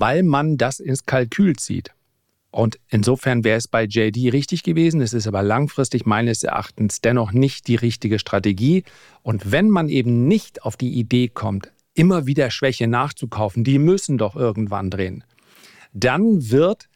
weil 0.00 0.22
man 0.22 0.56
das 0.56 0.80
ins 0.80 1.06
Kalkül 1.06 1.56
zieht. 1.56 1.92
Und 2.50 2.80
insofern 2.88 3.44
wäre 3.44 3.58
es 3.58 3.68
bei 3.68 3.84
JD 3.84 4.32
richtig 4.32 4.64
gewesen. 4.64 5.00
Es 5.00 5.12
ist 5.12 5.28
aber 5.28 5.42
langfristig 5.42 6.04
meines 6.04 6.42
Erachtens 6.42 7.00
dennoch 7.00 7.32
nicht 7.32 7.68
die 7.68 7.76
richtige 7.76 8.18
Strategie. 8.18 8.82
Und 9.22 9.52
wenn 9.52 9.70
man 9.70 9.88
eben 9.88 10.26
nicht 10.26 10.64
auf 10.64 10.76
die 10.76 10.92
Idee 10.94 11.28
kommt, 11.28 11.70
immer 11.94 12.26
wieder 12.26 12.50
Schwäche 12.50 12.88
nachzukaufen, 12.88 13.62
die 13.62 13.78
müssen 13.78 14.18
doch 14.18 14.34
irgendwann 14.34 14.90
drehen, 14.90 15.22
dann 15.92 16.50
wird 16.50 16.88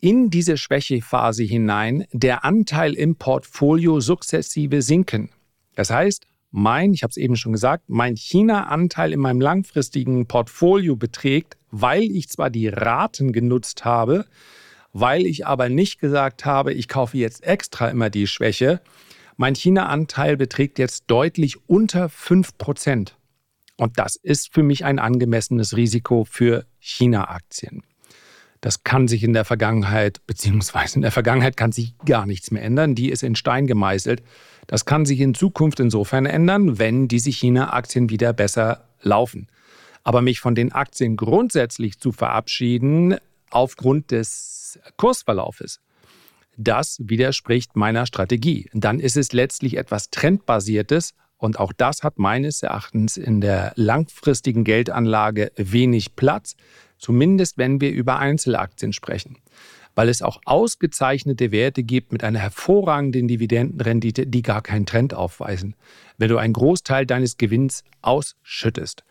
in 0.00 0.30
diese 0.30 0.56
Schwächephase 0.56 1.44
hinein 1.44 2.06
der 2.12 2.44
Anteil 2.44 2.94
im 2.94 3.16
Portfolio 3.16 4.00
sukzessive 4.00 4.80
sinken. 4.80 5.30
Das 5.74 5.90
heißt, 5.90 6.26
mein, 6.56 6.94
ich 6.94 7.02
habe 7.02 7.10
es 7.10 7.16
eben 7.16 7.34
schon 7.34 7.50
gesagt, 7.50 7.84
mein 7.88 8.14
China-Anteil 8.16 9.12
in 9.12 9.18
meinem 9.18 9.40
langfristigen 9.40 10.28
Portfolio 10.28 10.94
beträgt, 10.94 11.56
weil 11.72 12.04
ich 12.04 12.28
zwar 12.28 12.48
die 12.48 12.68
Raten 12.68 13.32
genutzt 13.32 13.84
habe, 13.84 14.24
weil 14.92 15.26
ich 15.26 15.48
aber 15.48 15.68
nicht 15.68 15.98
gesagt 15.98 16.44
habe, 16.44 16.72
ich 16.72 16.86
kaufe 16.86 17.18
jetzt 17.18 17.42
extra 17.42 17.88
immer 17.88 18.08
die 18.08 18.28
Schwäche. 18.28 18.80
Mein 19.36 19.56
China-Anteil 19.56 20.36
beträgt 20.36 20.78
jetzt 20.78 21.06
deutlich 21.08 21.58
unter 21.68 22.06
5%. 22.06 23.14
Und 23.76 23.98
das 23.98 24.14
ist 24.14 24.54
für 24.54 24.62
mich 24.62 24.84
ein 24.84 25.00
angemessenes 25.00 25.76
Risiko 25.76 26.24
für 26.24 26.66
China-Aktien. 26.78 27.82
Das 28.64 28.82
kann 28.82 29.08
sich 29.08 29.22
in 29.22 29.34
der 29.34 29.44
Vergangenheit, 29.44 30.26
beziehungsweise 30.26 30.96
in 30.96 31.02
der 31.02 31.10
Vergangenheit 31.10 31.54
kann 31.54 31.70
sich 31.70 31.98
gar 32.06 32.24
nichts 32.24 32.50
mehr 32.50 32.62
ändern. 32.62 32.94
Die 32.94 33.10
ist 33.10 33.22
in 33.22 33.36
Stein 33.36 33.66
gemeißelt. 33.66 34.22
Das 34.66 34.86
kann 34.86 35.04
sich 35.04 35.20
in 35.20 35.34
Zukunft 35.34 35.80
insofern 35.80 36.24
ändern, 36.24 36.78
wenn 36.78 37.06
diese 37.06 37.28
China-Aktien 37.28 38.08
wieder 38.08 38.32
besser 38.32 38.88
laufen. 39.02 39.48
Aber 40.02 40.22
mich 40.22 40.40
von 40.40 40.54
den 40.54 40.72
Aktien 40.72 41.18
grundsätzlich 41.18 41.98
zu 41.98 42.10
verabschieden 42.10 43.16
aufgrund 43.50 44.12
des 44.12 44.78
Kursverlaufes, 44.96 45.80
das 46.56 46.96
widerspricht 47.04 47.76
meiner 47.76 48.06
Strategie. 48.06 48.70
Dann 48.72 48.98
ist 48.98 49.18
es 49.18 49.34
letztlich 49.34 49.76
etwas 49.76 50.08
Trendbasiertes 50.08 51.12
und 51.36 51.58
auch 51.58 51.74
das 51.74 52.02
hat 52.02 52.18
meines 52.18 52.62
Erachtens 52.62 53.18
in 53.18 53.42
der 53.42 53.74
langfristigen 53.76 54.64
Geldanlage 54.64 55.52
wenig 55.56 56.16
Platz 56.16 56.56
zumindest 57.04 57.58
wenn 57.58 57.82
wir 57.82 57.92
über 57.92 58.18
Einzelaktien 58.18 58.94
sprechen, 58.94 59.36
weil 59.94 60.08
es 60.08 60.22
auch 60.22 60.40
ausgezeichnete 60.46 61.52
Werte 61.52 61.82
gibt 61.82 62.12
mit 62.12 62.24
einer 62.24 62.38
hervorragenden 62.38 63.28
Dividendenrendite, 63.28 64.26
die 64.26 64.40
gar 64.40 64.62
keinen 64.62 64.86
Trend 64.86 65.12
aufweisen. 65.12 65.76
Wenn 66.16 66.30
du 66.30 66.38
einen 66.38 66.54
Großteil 66.54 67.04
deines 67.04 67.36
Gewinns 67.36 67.84
ausschüttest, 68.00 69.04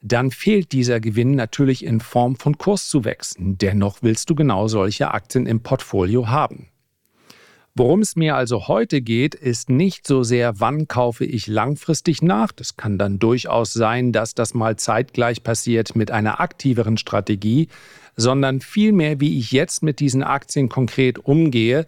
dann 0.00 0.30
fehlt 0.30 0.70
dieser 0.70 1.00
Gewinn 1.00 1.34
natürlich 1.34 1.84
in 1.84 1.98
Form 1.98 2.36
von 2.36 2.56
Kurszuwächsen. 2.56 3.58
Dennoch 3.58 3.98
willst 4.00 4.30
du 4.30 4.36
genau 4.36 4.68
solche 4.68 5.12
Aktien 5.12 5.46
im 5.46 5.60
Portfolio 5.60 6.28
haben. 6.28 6.68
Worum 7.80 8.02
es 8.02 8.14
mir 8.14 8.36
also 8.36 8.68
heute 8.68 9.00
geht, 9.00 9.34
ist 9.34 9.70
nicht 9.70 10.06
so 10.06 10.22
sehr, 10.22 10.60
wann 10.60 10.86
kaufe 10.86 11.24
ich 11.24 11.46
langfristig 11.46 12.20
nach. 12.20 12.52
Das 12.52 12.76
kann 12.76 12.98
dann 12.98 13.18
durchaus 13.18 13.72
sein, 13.72 14.12
dass 14.12 14.34
das 14.34 14.52
mal 14.52 14.76
zeitgleich 14.76 15.42
passiert 15.42 15.96
mit 15.96 16.10
einer 16.10 16.40
aktiveren 16.40 16.98
Strategie, 16.98 17.68
sondern 18.16 18.60
vielmehr, 18.60 19.18
wie 19.20 19.38
ich 19.38 19.50
jetzt 19.50 19.82
mit 19.82 20.00
diesen 20.00 20.22
Aktien 20.22 20.68
konkret 20.68 21.20
umgehe, 21.20 21.86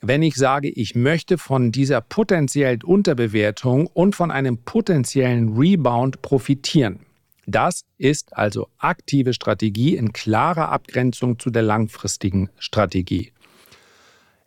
wenn 0.00 0.24
ich 0.24 0.34
sage, 0.34 0.68
ich 0.68 0.96
möchte 0.96 1.38
von 1.38 1.70
dieser 1.70 2.00
potenziellen 2.00 2.82
Unterbewertung 2.82 3.86
und 3.86 4.16
von 4.16 4.32
einem 4.32 4.58
potenziellen 4.58 5.56
Rebound 5.56 6.22
profitieren. 6.22 7.06
Das 7.46 7.84
ist 7.98 8.36
also 8.36 8.66
aktive 8.78 9.32
Strategie 9.32 9.94
in 9.94 10.12
klarer 10.12 10.70
Abgrenzung 10.70 11.38
zu 11.38 11.50
der 11.50 11.62
langfristigen 11.62 12.50
Strategie. 12.58 13.30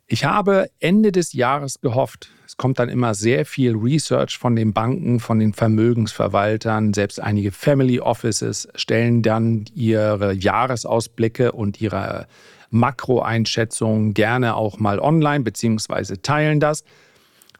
Ich 0.06 0.26
habe 0.26 0.70
Ende 0.80 1.12
des 1.12 1.32
Jahres 1.32 1.80
gehofft, 1.80 2.30
es 2.46 2.58
kommt 2.58 2.78
dann 2.78 2.90
immer 2.90 3.14
sehr 3.14 3.46
viel 3.46 3.74
Research 3.74 4.36
von 4.36 4.54
den 4.54 4.74
Banken, 4.74 5.18
von 5.18 5.38
den 5.38 5.54
Vermögensverwaltern, 5.54 6.92
selbst 6.92 7.20
einige 7.20 7.50
Family 7.52 8.00
Offices 8.00 8.68
stellen 8.74 9.22
dann 9.22 9.64
ihre 9.74 10.34
Jahresausblicke 10.34 11.52
und 11.52 11.80
ihre 11.80 12.26
Makroeinschätzungen 12.68 14.12
gerne 14.12 14.56
auch 14.56 14.78
mal 14.78 14.98
online 14.98 15.42
beziehungsweise 15.42 16.20
teilen 16.20 16.60
das. 16.60 16.84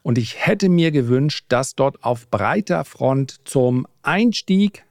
Und 0.03 0.19
ich 0.19 0.45
hätte 0.45 0.69
mir 0.69 0.91
gewünscht, 0.91 1.45
dass 1.49 1.73
dort 1.73 2.03
auf 2.03 2.29
breiter 2.29 2.85
Front 2.85 3.39
zum 3.45 3.87
Einstieg, 4.03 4.85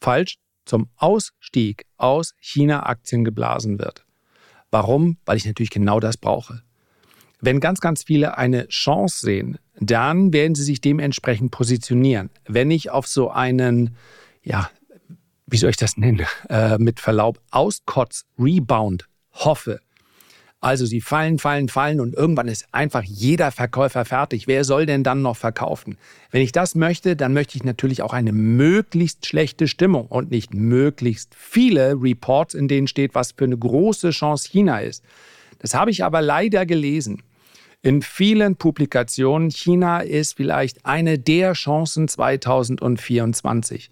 falsch, 0.00 0.38
zum 0.64 0.88
Ausstieg 0.96 1.84
aus 1.98 2.34
China-Aktien 2.40 3.22
geblasen 3.24 3.78
wird. 3.78 4.04
Warum? 4.72 5.18
Weil 5.24 5.36
ich 5.36 5.46
natürlich 5.46 5.70
genau 5.70 6.00
das 6.00 6.16
brauche. 6.16 6.62
Wenn 7.40 7.60
ganz, 7.60 7.80
ganz 7.80 8.02
viele 8.02 8.36
eine 8.36 8.68
Chance 8.68 9.20
sehen, 9.20 9.58
dann 9.78 10.32
werden 10.32 10.54
sie 10.54 10.64
sich 10.64 10.80
dementsprechend 10.80 11.50
positionieren. 11.50 12.30
Wenn 12.46 12.70
ich 12.70 12.90
auf 12.90 13.06
so 13.06 13.30
einen, 13.30 13.96
ja, 14.42 14.70
wie 15.46 15.56
soll 15.56 15.70
ich 15.70 15.76
das 15.76 15.96
nennen, 15.96 16.26
äh, 16.48 16.78
mit 16.78 17.00
Verlaub, 17.00 17.40
Auskotz-Rebound 17.50 19.06
hoffe, 19.32 19.80
also 20.62 20.84
sie 20.84 21.00
fallen, 21.00 21.38
fallen, 21.38 21.70
fallen 21.70 22.00
und 22.00 22.14
irgendwann 22.14 22.46
ist 22.46 22.66
einfach 22.70 23.02
jeder 23.02 23.50
Verkäufer 23.50 24.04
fertig. 24.04 24.46
Wer 24.46 24.64
soll 24.64 24.84
denn 24.84 25.02
dann 25.02 25.22
noch 25.22 25.38
verkaufen? 25.38 25.96
Wenn 26.30 26.42
ich 26.42 26.52
das 26.52 26.74
möchte, 26.74 27.16
dann 27.16 27.32
möchte 27.32 27.56
ich 27.56 27.64
natürlich 27.64 28.02
auch 28.02 28.12
eine 28.12 28.32
möglichst 28.32 29.24
schlechte 29.26 29.68
Stimmung 29.68 30.06
und 30.08 30.30
nicht 30.30 30.52
möglichst 30.52 31.34
viele 31.34 31.94
Reports, 31.94 32.52
in 32.52 32.68
denen 32.68 32.88
steht, 32.88 33.14
was 33.14 33.32
für 33.32 33.44
eine 33.44 33.56
große 33.56 34.10
Chance 34.10 34.50
China 34.50 34.80
ist. 34.80 35.02
Das 35.60 35.72
habe 35.72 35.90
ich 35.90 36.04
aber 36.04 36.20
leider 36.20 36.66
gelesen 36.66 37.22
in 37.82 38.02
vielen 38.02 38.56
Publikationen, 38.56 39.50
China 39.50 40.00
ist 40.00 40.36
vielleicht 40.36 40.84
eine 40.84 41.18
der 41.18 41.54
Chancen 41.54 42.08
2024. 42.08 43.90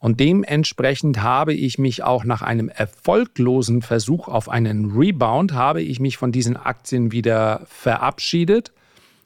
Und 0.00 0.20
dementsprechend 0.20 1.22
habe 1.22 1.54
ich 1.54 1.78
mich 1.78 2.02
auch 2.02 2.24
nach 2.24 2.42
einem 2.42 2.68
erfolglosen 2.68 3.82
Versuch 3.82 4.28
auf 4.28 4.48
einen 4.48 4.92
Rebound, 4.92 5.52
habe 5.52 5.82
ich 5.82 5.98
mich 5.98 6.16
von 6.16 6.30
diesen 6.30 6.56
Aktien 6.56 7.10
wieder 7.10 7.62
verabschiedet 7.66 8.72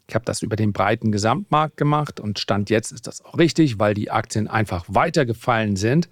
Ich 0.08 0.14
habe 0.14 0.24
das 0.24 0.42
über 0.42 0.56
den 0.56 0.72
breiten 0.72 1.12
Gesamtmarkt 1.12 1.76
gemacht 1.76 2.20
und 2.20 2.38
Stand 2.38 2.70
jetzt 2.70 2.90
ist 2.92 3.06
das 3.06 3.22
auch 3.24 3.38
richtig, 3.38 3.78
weil 3.78 3.94
die 3.94 4.10
Aktien 4.10 4.48
einfach 4.48 4.84
weitergefallen 4.88 5.76
sind. 5.76 6.08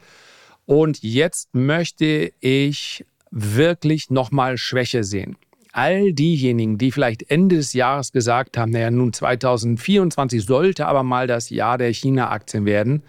Und 0.66 1.02
jetzt 1.02 1.54
möchte 1.54 2.32
ich 2.40 3.04
wirklich 3.30 4.10
nochmal 4.10 4.58
Schwäche 4.58 5.04
sehen. 5.04 5.36
All 5.72 6.12
diejenigen, 6.12 6.78
die 6.78 6.90
vielleicht 6.90 7.30
Ende 7.30 7.56
des 7.56 7.72
Jahres 7.72 8.12
gesagt 8.12 8.56
haben, 8.56 8.72
naja, 8.72 8.90
nun 8.90 9.12
2024 9.12 10.44
sollte 10.44 10.86
aber 10.86 11.02
mal 11.02 11.26
das 11.26 11.50
Jahr 11.50 11.78
der 11.78 11.92
China-Aktien 11.92 12.64
werden, 12.64 13.04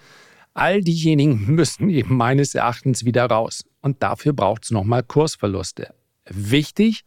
all 0.54 0.82
diejenigen 0.82 1.46
müssen 1.56 1.90
eben 1.90 2.16
meines 2.16 2.54
Erachtens 2.56 3.06
wieder 3.06 3.26
raus. 3.26 3.66
Und 3.82 4.04
dafür 4.04 4.34
braucht 4.34 4.66
es 4.66 4.72
nochmal 4.72 5.04
Kursverluste. 5.04 5.94
Wichtig, 6.30 7.04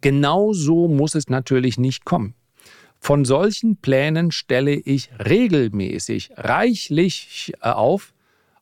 genau 0.00 0.52
so 0.52 0.86
muss 0.86 1.14
es 1.14 1.28
natürlich 1.28 1.78
nicht 1.78 2.04
kommen. 2.04 2.34
Von 3.00 3.24
solchen 3.24 3.76
Plänen 3.76 4.32
stelle 4.32 4.74
ich 4.74 5.10
regelmäßig 5.18 6.30
reichlich 6.36 7.52
äh, 7.62 7.70
auf 7.70 8.12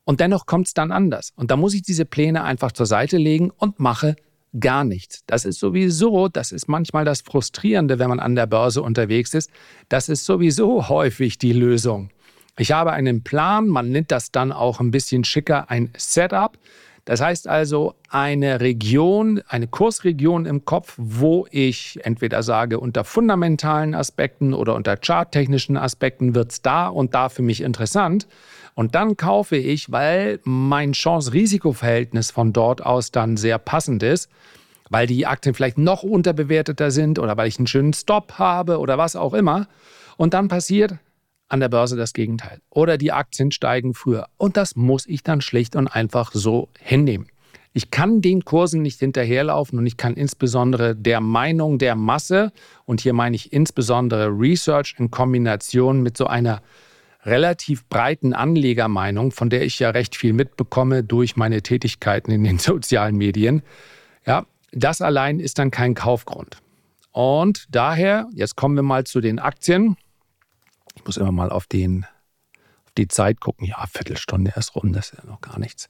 und 0.04 0.20
dennoch 0.20 0.46
kommt 0.46 0.68
es 0.68 0.75
dann 0.75 0.92
anders. 0.92 1.32
Und 1.37 1.50
da 1.50 1.56
muss 1.56 1.75
ich 1.75 1.82
diese 1.82 2.04
Pläne 2.04 2.44
einfach 2.44 2.73
zur 2.73 2.87
Seite 2.87 3.16
legen 3.16 3.50
und 3.50 3.80
mache 3.80 4.14
gar 4.60 4.84
nichts. 4.84 5.22
Das 5.26 5.44
ist 5.44 5.58
sowieso, 5.58 6.28
das 6.28 6.52
ist 6.52 6.68
manchmal 6.68 7.04
das 7.04 7.20
Frustrierende, 7.20 7.98
wenn 7.98 8.08
man 8.08 8.20
an 8.20 8.34
der 8.34 8.46
Börse 8.46 8.82
unterwegs 8.82 9.34
ist. 9.34 9.50
Das 9.88 10.08
ist 10.08 10.25
sowieso 10.25 10.88
häufig 10.88 11.38
die 11.38 11.52
Lösung. 11.52 12.10
Ich 12.58 12.72
habe 12.72 12.92
einen 12.92 13.22
Plan, 13.22 13.68
man 13.68 13.90
nennt 13.90 14.10
das 14.10 14.30
dann 14.32 14.50
auch 14.50 14.80
ein 14.80 14.90
bisschen 14.90 15.25
schicker 15.25 15.70
ein 15.70 15.90
Setup. 15.96 16.58
Das 17.06 17.20
heißt 17.20 17.46
also 17.46 17.94
eine 18.08 18.60
Region, 18.60 19.40
eine 19.46 19.68
Kursregion 19.68 20.44
im 20.44 20.64
Kopf, 20.64 20.94
wo 20.96 21.46
ich 21.52 22.00
entweder 22.02 22.42
sage, 22.42 22.80
unter 22.80 23.04
fundamentalen 23.04 23.94
Aspekten 23.94 24.52
oder 24.52 24.75
unter 24.75 24.96
charttechnischen 24.96 25.76
Aspekten 25.76 26.34
wird 26.34 26.50
es 26.50 26.62
da 26.62 26.88
und 26.88 27.14
da 27.14 27.28
für 27.28 27.42
mich 27.42 27.60
interessant. 27.60 28.26
Und 28.75 28.96
dann 28.96 29.16
kaufe 29.16 29.56
ich, 29.56 29.92
weil 29.92 30.40
mein 30.42 30.92
Chance-Risiko-Verhältnis 30.92 32.32
von 32.32 32.52
dort 32.52 32.84
aus 32.84 33.12
dann 33.12 33.36
sehr 33.36 33.58
passend 33.58 34.02
ist, 34.02 34.28
weil 34.90 35.06
die 35.06 35.26
Aktien 35.28 35.54
vielleicht 35.54 35.78
noch 35.78 36.02
unterbewerteter 36.02 36.90
sind 36.90 37.20
oder 37.20 37.36
weil 37.36 37.46
ich 37.46 37.58
einen 37.58 37.68
schönen 37.68 37.92
Stop 37.92 38.32
habe 38.32 38.80
oder 38.80 38.98
was 38.98 39.14
auch 39.14 39.32
immer. 39.32 39.68
Und 40.16 40.34
dann 40.34 40.48
passiert, 40.48 40.96
an 41.49 41.61
der 41.61 41.69
Börse 41.69 41.97
das 41.97 42.12
Gegenteil. 42.12 42.61
Oder 42.71 42.99
die 42.99 43.12
Aktien 43.12 43.53
steigen 43.53 43.95
früher. 43.95 44.26
Und 44.37 44.57
das 44.57 44.76
muss 44.76 45.07
ich 45.07 45.23
dann 45.23 45.41
schlicht 45.41 45.76
und 45.76 45.88
einfach 45.88 46.33
so 46.33 46.69
hinnehmen. 46.79 47.29
Ich 47.73 47.91
kann 47.91 48.23
den 48.23 48.45
Kursen 48.45 48.81
nicht 48.81 49.00
hinterherlaufen 49.00 49.79
und 49.79 49.87
ich 49.87 49.99
kann 49.99 50.15
insbesondere 50.15 50.97
der 50.97 51.21
Meinung 51.21 51.79
der 51.79 51.95
Masse, 51.95 52.50
und 52.87 53.03
hier 53.03 53.12
meine 53.12 53.37
ich 53.37 53.53
insbesondere 53.53 54.29
Research 54.29 54.95
in 54.99 55.11
Kombination 55.11 56.03
mit 56.03 56.17
so 56.17 56.26
einer 56.26 56.62
relativ 57.26 57.87
breiten 57.88 58.33
Anlegermeinung, 58.33 59.31
von 59.31 59.50
der 59.50 59.62
ich 59.62 59.79
ja 59.79 59.91
recht 59.91 60.17
viel 60.17 60.33
mitbekomme 60.33 61.05
durch 61.05 61.37
meine 61.37 61.61
Tätigkeiten 61.61 62.31
in 62.31 62.45
den 62.45 62.59
sozialen 62.61 63.17
Medien, 63.17 63.62
ja, 64.25 64.47
das 64.73 65.03
allein 65.03 65.38
ist 65.38 65.59
dann 65.59 65.71
kein 65.71 65.95
Kaufgrund. 65.95 66.57
Und 67.12 67.67
daher, 67.71 68.26
jetzt 68.33 68.57
kommen 68.57 68.76
wir 68.76 68.83
mal 68.83 69.05
zu 69.05 69.21
den 69.21 69.38
Aktien. 69.38 69.97
Muss 71.06 71.16
immer 71.16 71.32
mal 71.32 71.50
auf, 71.50 71.66
den, 71.66 72.04
auf 72.84 72.92
die 72.98 73.08
Zeit 73.08 73.40
gucken. 73.40 73.66
Ja, 73.66 73.84
Viertelstunde 73.86 74.52
erst 74.54 74.75
rum, 74.75 74.92
das 74.92 75.10
ist 75.10 75.18
ja 75.22 75.30
noch 75.30 75.40
gar 75.40 75.58
nichts. 75.58 75.88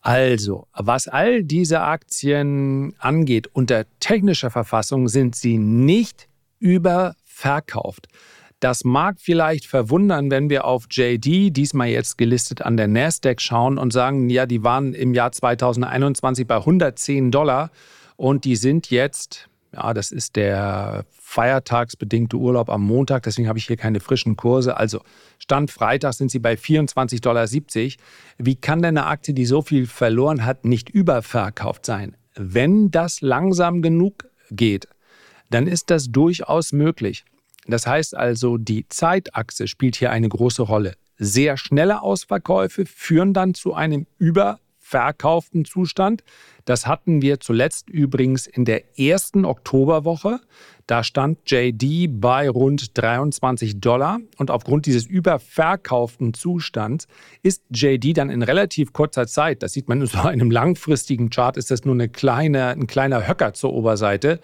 Also, 0.00 0.68
was 0.74 1.08
all 1.08 1.42
diese 1.42 1.80
Aktien 1.80 2.94
angeht, 2.98 3.48
unter 3.52 3.86
technischer 4.00 4.50
Verfassung 4.50 5.08
sind 5.08 5.34
sie 5.34 5.56
nicht 5.56 6.28
überverkauft. 6.58 8.08
Das 8.60 8.84
mag 8.84 9.16
vielleicht 9.18 9.66
verwundern, 9.66 10.30
wenn 10.30 10.50
wir 10.50 10.64
auf 10.66 10.86
JD, 10.90 11.56
diesmal 11.56 11.88
jetzt 11.88 12.16
gelistet 12.16 12.62
an 12.62 12.76
der 12.76 12.88
Nasdaq, 12.88 13.40
schauen 13.40 13.78
und 13.78 13.92
sagen, 13.92 14.30
ja, 14.30 14.46
die 14.46 14.62
waren 14.62 14.94
im 14.94 15.14
Jahr 15.14 15.32
2021 15.32 16.46
bei 16.46 16.56
110 16.56 17.30
Dollar 17.30 17.70
und 18.16 18.44
die 18.44 18.56
sind 18.56 18.90
jetzt 18.90 19.48
ja, 19.74 19.94
das 19.94 20.12
ist 20.12 20.36
der 20.36 21.04
feiertagsbedingte 21.10 22.36
Urlaub 22.36 22.70
am 22.70 22.82
Montag, 22.82 23.24
deswegen 23.24 23.48
habe 23.48 23.58
ich 23.58 23.66
hier 23.66 23.76
keine 23.76 24.00
frischen 24.00 24.36
Kurse. 24.36 24.76
Also 24.76 25.00
Stand 25.38 25.70
Freitag 25.70 26.14
sind 26.14 26.30
sie 26.30 26.38
bei 26.38 26.54
24,70 26.54 27.20
Dollar. 27.20 27.46
Wie 28.38 28.56
kann 28.56 28.82
denn 28.82 28.96
eine 28.96 29.06
Aktie, 29.06 29.34
die 29.34 29.46
so 29.46 29.62
viel 29.62 29.86
verloren 29.86 30.44
hat, 30.44 30.64
nicht 30.64 30.90
überverkauft 30.90 31.86
sein? 31.86 32.16
Wenn 32.36 32.90
das 32.90 33.20
langsam 33.20 33.82
genug 33.82 34.28
geht, 34.50 34.88
dann 35.50 35.66
ist 35.66 35.90
das 35.90 36.06
durchaus 36.06 36.72
möglich. 36.72 37.24
Das 37.66 37.86
heißt 37.86 38.16
also, 38.16 38.58
die 38.58 38.88
Zeitachse 38.88 39.68
spielt 39.68 39.96
hier 39.96 40.10
eine 40.10 40.28
große 40.28 40.62
Rolle. 40.62 40.94
Sehr 41.16 41.56
schnelle 41.56 42.02
Ausverkäufe 42.02 42.86
führen 42.86 43.32
dann 43.32 43.54
zu 43.54 43.74
einem 43.74 44.06
überverkauften 44.94 45.64
Zustand. 45.64 46.22
Das 46.64 46.86
hatten 46.86 47.20
wir 47.20 47.40
zuletzt 47.40 47.90
übrigens 47.90 48.46
in 48.46 48.64
der 48.64 48.98
ersten 48.98 49.44
Oktoberwoche. 49.44 50.40
Da 50.86 51.02
stand 51.02 51.50
JD 51.50 52.20
bei 52.20 52.48
rund 52.48 52.96
23 52.96 53.80
Dollar 53.80 54.20
und 54.38 54.50
aufgrund 54.50 54.86
dieses 54.86 55.06
überverkauften 55.06 56.32
Zustands 56.32 57.06
ist 57.42 57.62
JD 57.70 58.16
dann 58.16 58.30
in 58.30 58.42
relativ 58.42 58.92
kurzer 58.92 59.26
Zeit, 59.26 59.62
das 59.62 59.72
sieht 59.72 59.88
man 59.88 60.00
in 60.00 60.06
so 60.06 60.18
einem 60.18 60.50
langfristigen 60.50 61.30
Chart, 61.30 61.56
ist 61.56 61.70
das 61.70 61.84
nur 61.84 61.94
eine 61.94 62.08
kleine, 62.08 62.68
ein 62.68 62.86
kleiner 62.86 63.26
Höcker 63.26 63.52
zur 63.54 63.72
Oberseite, 63.72 64.40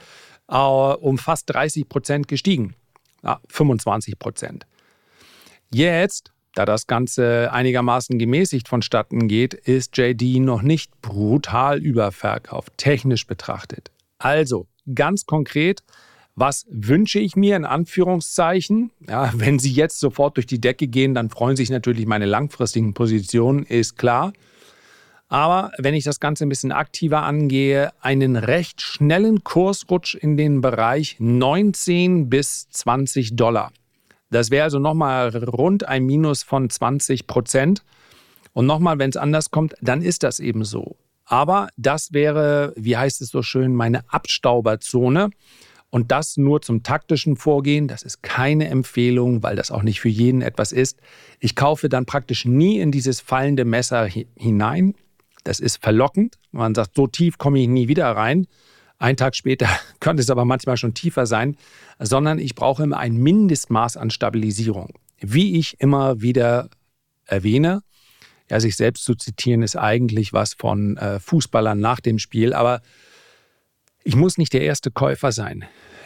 äh, 0.48 0.56
um 0.56 1.18
fast 1.18 1.52
30 1.54 1.88
Prozent 1.88 2.28
gestiegen. 2.28 2.74
Ja, 3.22 3.40
25 3.48 4.18
Prozent. 4.18 4.66
Jetzt 5.72 6.32
da 6.54 6.64
das 6.64 6.86
Ganze 6.86 7.52
einigermaßen 7.52 8.18
gemäßigt 8.18 8.68
vonstatten 8.68 9.28
geht, 9.28 9.54
ist 9.54 9.96
JD 9.96 10.40
noch 10.40 10.62
nicht 10.62 11.00
brutal 11.00 11.78
überverkauft, 11.78 12.72
technisch 12.76 13.26
betrachtet. 13.26 13.90
Also, 14.18 14.66
ganz 14.94 15.26
konkret, 15.26 15.82
was 16.34 16.66
wünsche 16.70 17.18
ich 17.18 17.36
mir 17.36 17.56
in 17.56 17.64
Anführungszeichen? 17.64 18.90
Ja, 19.08 19.32
wenn 19.34 19.58
Sie 19.58 19.72
jetzt 19.72 20.00
sofort 20.00 20.36
durch 20.36 20.46
die 20.46 20.60
Decke 20.60 20.88
gehen, 20.88 21.14
dann 21.14 21.30
freuen 21.30 21.56
sich 21.56 21.70
natürlich 21.70 22.06
meine 22.06 22.26
langfristigen 22.26 22.94
Positionen, 22.94 23.64
ist 23.64 23.96
klar. 23.96 24.32
Aber 25.28 25.70
wenn 25.78 25.94
ich 25.94 26.02
das 26.02 26.18
Ganze 26.18 26.44
ein 26.44 26.48
bisschen 26.48 26.72
aktiver 26.72 27.22
angehe, 27.22 27.92
einen 28.00 28.34
recht 28.36 28.80
schnellen 28.80 29.44
Kursrutsch 29.44 30.16
in 30.16 30.36
den 30.36 30.60
Bereich 30.60 31.16
19 31.20 32.28
bis 32.28 32.68
20 32.70 33.36
Dollar. 33.36 33.72
Das 34.30 34.50
wäre 34.50 34.64
also 34.64 34.78
nochmal 34.78 35.28
rund 35.36 35.86
ein 35.86 36.04
Minus 36.04 36.42
von 36.42 36.70
20 36.70 37.26
Prozent. 37.26 37.84
Und 38.52 38.66
nochmal, 38.66 38.98
wenn 38.98 39.10
es 39.10 39.16
anders 39.16 39.50
kommt, 39.50 39.74
dann 39.80 40.02
ist 40.02 40.22
das 40.22 40.40
eben 40.40 40.64
so. 40.64 40.96
Aber 41.24 41.68
das 41.76 42.12
wäre, 42.12 42.72
wie 42.76 42.96
heißt 42.96 43.20
es 43.20 43.28
so 43.28 43.42
schön, 43.42 43.74
meine 43.74 44.02
Abstauberzone. 44.08 45.30
Und 45.90 46.12
das 46.12 46.36
nur 46.36 46.62
zum 46.62 46.84
taktischen 46.84 47.36
Vorgehen. 47.36 47.88
Das 47.88 48.02
ist 48.02 48.22
keine 48.22 48.68
Empfehlung, 48.68 49.42
weil 49.42 49.56
das 49.56 49.72
auch 49.72 49.82
nicht 49.82 50.00
für 50.00 50.08
jeden 50.08 50.40
etwas 50.40 50.70
ist. 50.70 51.00
Ich 51.40 51.56
kaufe 51.56 51.88
dann 51.88 52.06
praktisch 52.06 52.44
nie 52.44 52.78
in 52.78 52.92
dieses 52.92 53.20
fallende 53.20 53.64
Messer 53.64 54.08
hinein. 54.36 54.94
Das 55.42 55.58
ist 55.58 55.82
verlockend. 55.82 56.38
Man 56.52 56.74
sagt, 56.74 56.94
so 56.94 57.06
tief 57.06 57.38
komme 57.38 57.60
ich 57.60 57.68
nie 57.68 57.88
wieder 57.88 58.10
rein. 58.10 58.46
Ein 59.00 59.16
Tag 59.16 59.34
später 59.34 59.66
könnte 60.00 60.22
es 60.22 60.30
aber 60.30 60.44
manchmal 60.44 60.76
schon 60.76 60.94
tiefer 60.94 61.26
sein, 61.26 61.56
sondern 61.98 62.38
ich 62.38 62.54
brauche 62.54 62.84
immer 62.84 62.98
ein 62.98 63.16
Mindestmaß 63.16 63.96
an 63.96 64.10
Stabilisierung. 64.10 64.92
Wie 65.18 65.58
ich 65.58 65.80
immer 65.80 66.20
wieder 66.20 66.68
erwähne, 67.24 67.82
ja, 68.50 68.60
sich 68.60 68.76
selbst 68.76 69.04
zu 69.04 69.14
zitieren 69.14 69.62
ist 69.62 69.76
eigentlich 69.76 70.32
was 70.32 70.54
von 70.54 70.96
äh, 70.96 71.18
Fußballern 71.18 71.80
nach 71.80 72.00
dem 72.00 72.18
Spiel, 72.18 72.52
aber 72.52 72.82
ich 74.02 74.16
muss 74.16 74.38
nicht 74.38 74.52
der 74.52 74.62
erste 74.62 74.90
Käufer 74.90 75.32
sein. 75.32 75.64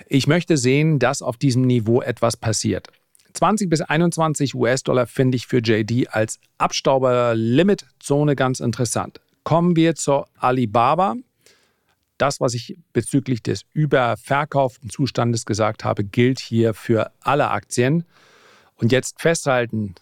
Ich 0.08 0.26
möchte 0.26 0.56
sehen, 0.56 0.98
dass 0.98 1.22
auf 1.22 1.36
diesem 1.36 1.62
Niveau 1.62 2.00
etwas 2.00 2.36
passiert. 2.36 2.88
20 3.32 3.68
bis 3.70 3.80
21 3.80 4.54
US-Dollar 4.54 5.06
finde 5.06 5.36
ich 5.36 5.46
für 5.46 5.58
JD 5.58 6.08
als 6.10 6.38
Abstauber-Limit-Zone 6.58 8.36
ganz 8.36 8.60
interessant. 8.60 9.20
Kommen 9.42 9.74
wir 9.74 9.96
zur 9.96 10.28
Alibaba 10.36 11.16
das, 12.18 12.40
was 12.40 12.54
ich 12.54 12.76
bezüglich 12.92 13.42
des 13.42 13.62
überverkauften 13.72 14.90
Zustandes 14.90 15.46
gesagt 15.46 15.84
habe, 15.84 16.04
gilt 16.04 16.40
hier 16.40 16.74
für 16.74 17.10
alle 17.20 17.50
Aktien. 17.50 18.04
Und 18.76 18.92
jetzt 18.92 19.20
festhalten, 19.20 19.94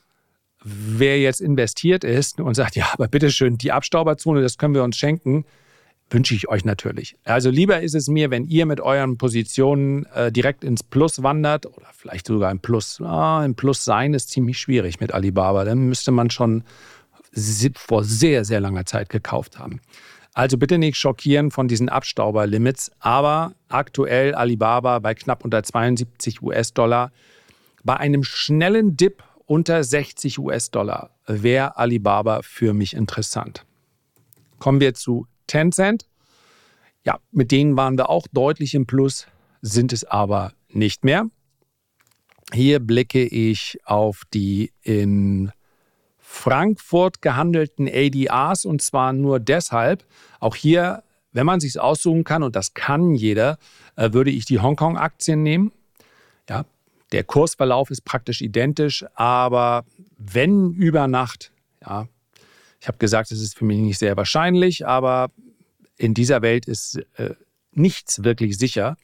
wer 0.64 1.20
jetzt 1.20 1.40
investiert 1.40 2.05
ist 2.05 2.40
und 2.40 2.55
sagt, 2.55 2.77
ja, 2.77 2.88
aber 2.92 3.09
bitteschön, 3.09 3.59
die 3.59 3.72
Abstauberzone, 3.72 4.42
das 4.42 4.59
können 4.59 4.75
wir 4.75 4.85
uns 4.85 4.96
schenken, 4.96 5.44
wünsche 6.11 6.35
ich 6.35 6.48
euch 6.48 6.64
natürlich. 6.64 7.16
Also 7.25 7.51
lieber 7.51 7.81
ist 7.81 7.94
es 7.94 8.09
mir, 8.09 8.31
wenn 8.31 8.44
ihr 8.44 8.66
mit 8.66 8.81
euren 8.81 9.16
Positionen 9.16 10.07
äh, 10.14 10.31
direkt 10.31 10.62
ins 10.64 10.83
Plus 10.83 11.22
wandert 11.22 11.66
oder 11.66 11.87
vielleicht 11.92 12.27
sogar 12.27 12.51
im 12.51 12.61
Plus. 12.61 13.01
Ah, 13.01 13.44
Im 13.44 13.55
Plus 13.55 13.85
sein 13.85 14.14
ist 14.14 14.31
ziemlich 14.31 14.59
schwierig 14.59 15.01
mit 15.01 15.12
Alibaba. 15.12 15.64
Dann 15.64 15.88
müsste 15.88 16.12
man 16.12 16.31
schon 16.31 16.64
vor 17.78 18.04
sehr, 18.04 18.44
sehr 18.44 18.60
langer 18.60 18.84
Zeit 18.86 19.08
gekauft 19.08 19.58
haben. 19.58 19.80
Also 20.34 20.56
bitte 20.56 20.78
nicht 20.78 20.96
schockieren 20.96 21.50
von 21.50 21.68
diesen 21.68 21.88
Abstauberlimits, 21.88 22.90
aber 23.00 23.54
aktuell 23.68 24.34
Alibaba 24.34 24.98
bei 24.98 25.14
knapp 25.14 25.44
unter 25.44 25.62
72 25.62 26.42
US-Dollar. 26.42 27.12
Bei 27.84 27.98
einem 27.98 28.24
schnellen 28.24 28.96
Dip 28.96 29.22
unter 29.44 29.84
60 29.84 30.38
US-Dollar 30.38 31.10
wäre 31.26 31.76
Alibaba 31.76 32.40
für 32.42 32.72
mich 32.72 32.94
interessant. 32.94 33.66
Kommen 34.58 34.80
wir 34.80 34.94
zu 34.94 35.26
Tencent. 35.46 36.06
Ja, 37.04 37.18
mit 37.30 37.50
denen 37.50 37.76
waren 37.76 37.98
wir 37.98 38.08
auch 38.08 38.26
deutlich 38.32 38.74
im 38.74 38.86
Plus, 38.86 39.26
sind 39.60 39.92
es 39.92 40.04
aber 40.04 40.52
nicht 40.68 41.04
mehr. 41.04 41.26
Hier 42.54 42.80
blicke 42.80 43.24
ich 43.24 43.78
auf 43.84 44.22
die 44.32 44.72
in 44.82 45.52
Frankfurt 46.32 47.20
gehandelten 47.20 47.86
ADRs 47.86 48.64
und 48.64 48.80
zwar 48.80 49.12
nur 49.12 49.38
deshalb, 49.38 50.04
auch 50.40 50.56
hier, 50.56 51.04
wenn 51.32 51.44
man 51.44 51.60
sich 51.60 51.78
aussuchen 51.78 52.24
kann 52.24 52.42
und 52.42 52.56
das 52.56 52.72
kann 52.72 53.14
jeder, 53.14 53.58
äh, 53.96 54.12
würde 54.12 54.30
ich 54.30 54.46
die 54.46 54.58
Hongkong-Aktien 54.58 55.42
nehmen. 55.42 55.72
Ja, 56.48 56.64
der 57.12 57.22
Kursverlauf 57.22 57.90
ist 57.90 58.06
praktisch 58.06 58.40
identisch, 58.40 59.04
aber 59.14 59.84
wenn 60.16 60.72
über 60.72 61.06
Nacht, 61.06 61.52
ja, 61.82 62.08
ich 62.80 62.88
habe 62.88 62.98
gesagt, 62.98 63.30
es 63.30 63.40
ist 63.40 63.56
für 63.56 63.66
mich 63.66 63.78
nicht 63.78 63.98
sehr 63.98 64.16
wahrscheinlich, 64.16 64.86
aber 64.86 65.30
in 65.98 66.14
dieser 66.14 66.40
Welt 66.40 66.66
ist 66.66 66.98
äh, 67.18 67.34
nichts 67.72 68.24
wirklich 68.24 68.56
sicher. 68.56 68.96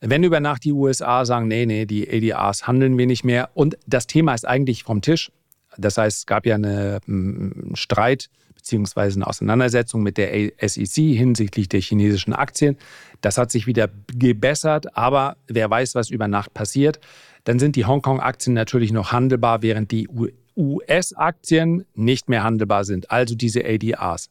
Wenn 0.00 0.24
über 0.24 0.40
Nacht 0.40 0.64
die 0.64 0.72
USA 0.72 1.24
sagen, 1.24 1.46
nee, 1.46 1.66
nee, 1.66 1.86
die 1.86 2.10
ADRs 2.10 2.66
handeln 2.66 2.98
wir 2.98 3.06
nicht 3.06 3.24
mehr 3.24 3.50
und 3.54 3.78
das 3.86 4.08
Thema 4.08 4.34
ist 4.34 4.46
eigentlich 4.46 4.82
vom 4.82 5.00
Tisch, 5.02 5.30
das 5.78 5.98
heißt, 5.98 6.18
es 6.18 6.26
gab 6.26 6.46
ja 6.46 6.54
einen 6.54 7.72
Streit 7.74 8.28
bzw. 8.56 9.00
eine 9.00 9.26
Auseinandersetzung 9.26 10.02
mit 10.02 10.16
der 10.18 10.50
SEC 10.60 10.94
hinsichtlich 10.94 11.68
der 11.68 11.80
chinesischen 11.80 12.32
Aktien. 12.32 12.76
Das 13.20 13.38
hat 13.38 13.50
sich 13.50 13.66
wieder 13.66 13.88
gebessert, 14.12 14.96
aber 14.96 15.36
wer 15.46 15.70
weiß, 15.70 15.94
was 15.94 16.10
über 16.10 16.28
Nacht 16.28 16.54
passiert. 16.54 17.00
Dann 17.44 17.58
sind 17.58 17.76
die 17.76 17.84
Hongkong-Aktien 17.84 18.54
natürlich 18.54 18.92
noch 18.92 19.12
handelbar, 19.12 19.62
während 19.62 19.90
die 19.90 20.08
US-Aktien 20.56 21.84
nicht 21.94 22.28
mehr 22.28 22.42
handelbar 22.42 22.84
sind, 22.84 23.10
also 23.10 23.34
diese 23.34 23.64
ADRs. 23.64 24.30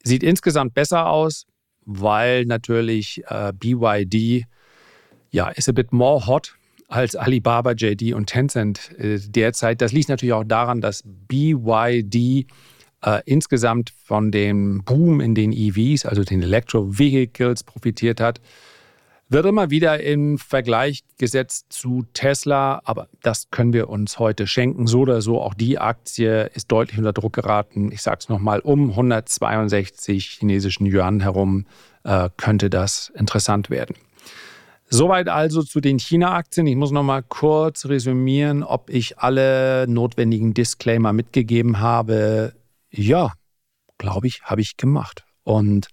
Sieht 0.03 0.23
insgesamt 0.23 0.75
besser 0.75 1.09
aus, 1.09 1.47
weil 1.87 2.45
natürlich 2.45 3.23
äh, 3.29 3.53
BYD 3.53 4.45
ja 5.31 5.49
ist 5.49 5.69
a 5.69 5.73
bit 5.73 5.93
more 5.93 6.27
hot 6.27 6.57
als 6.89 7.17
Alibaba, 7.17 7.73
JD 7.73 8.15
und 8.15 8.27
Tencent 8.27 8.93
äh, 8.99 9.19
derzeit. 9.19 9.81
Das 9.81 9.93
liegt 9.93 10.09
natürlich 10.09 10.33
auch 10.33 10.45
daran, 10.45 10.81
dass 10.81 11.03
BYD 11.05 12.47
äh, 13.05 13.21
insgesamt 13.25 13.93
von 14.05 14.31
dem 14.31 14.83
Boom 14.85 15.21
in 15.21 15.35
den 15.35 15.53
EVs, 15.53 16.07
also 16.07 16.25
den 16.25 16.43
Electro 16.43 16.99
Vehicles, 16.99 17.65
profitiert 17.65 18.21
hat 18.21 18.41
wird 19.29 19.47
immer 19.47 19.71
wieder 19.71 20.01
im 20.01 20.39
Vergleich 20.39 21.03
gesetzt 21.19 21.67
zu 21.71 22.05
Tesla, 22.13 22.81
aber 22.85 23.09
das 23.23 23.51
können 23.51 23.73
wir 23.73 23.89
uns 23.89 24.19
heute 24.19 24.47
schenken. 24.47 24.87
So 24.87 25.01
oder 25.01 25.23
so, 25.23 25.41
auch 25.41 25.55
die 25.55 25.79
Aktie 25.79 26.51
ist 26.55 26.71
deutlich 26.71 26.99
unter 26.99 27.13
Druck 27.13 27.33
geraten. 27.33 27.91
Ich 27.93 28.03
sage 28.03 28.19
es 28.21 28.29
nochmal, 28.29 28.61
um 28.61 28.91
162 28.91 30.27
chinesischen 30.27 30.87
Yuan 30.87 31.21
herum 31.21 31.67
äh, 32.05 32.29
könnte 32.37 32.71
das 32.71 33.11
interessant 33.15 33.71
werden. 33.71 33.97
Soweit 34.91 35.29
also 35.29 35.63
zu 35.63 35.81
den 35.81 35.99
China-Aktien. 35.99 36.67
Ich 36.67 36.77
muss 36.77 36.93
noch 36.93 37.03
mal 37.03 37.23
kurz 37.23 37.87
resümieren, 37.87 38.63
ob 38.63 38.91
ich 38.91 39.19
alle 39.19 39.87
notwendigen 39.89 40.55
Disclaimer 40.55 41.13
mitgegeben 41.13 41.81
habe. 41.81 42.53
Ja, 42.91 43.33
glaube 43.99 44.27
ich, 44.27 44.43
habe 44.43 44.61
ich 44.61 44.77
gemacht. 44.77 45.25
Und 45.43 45.89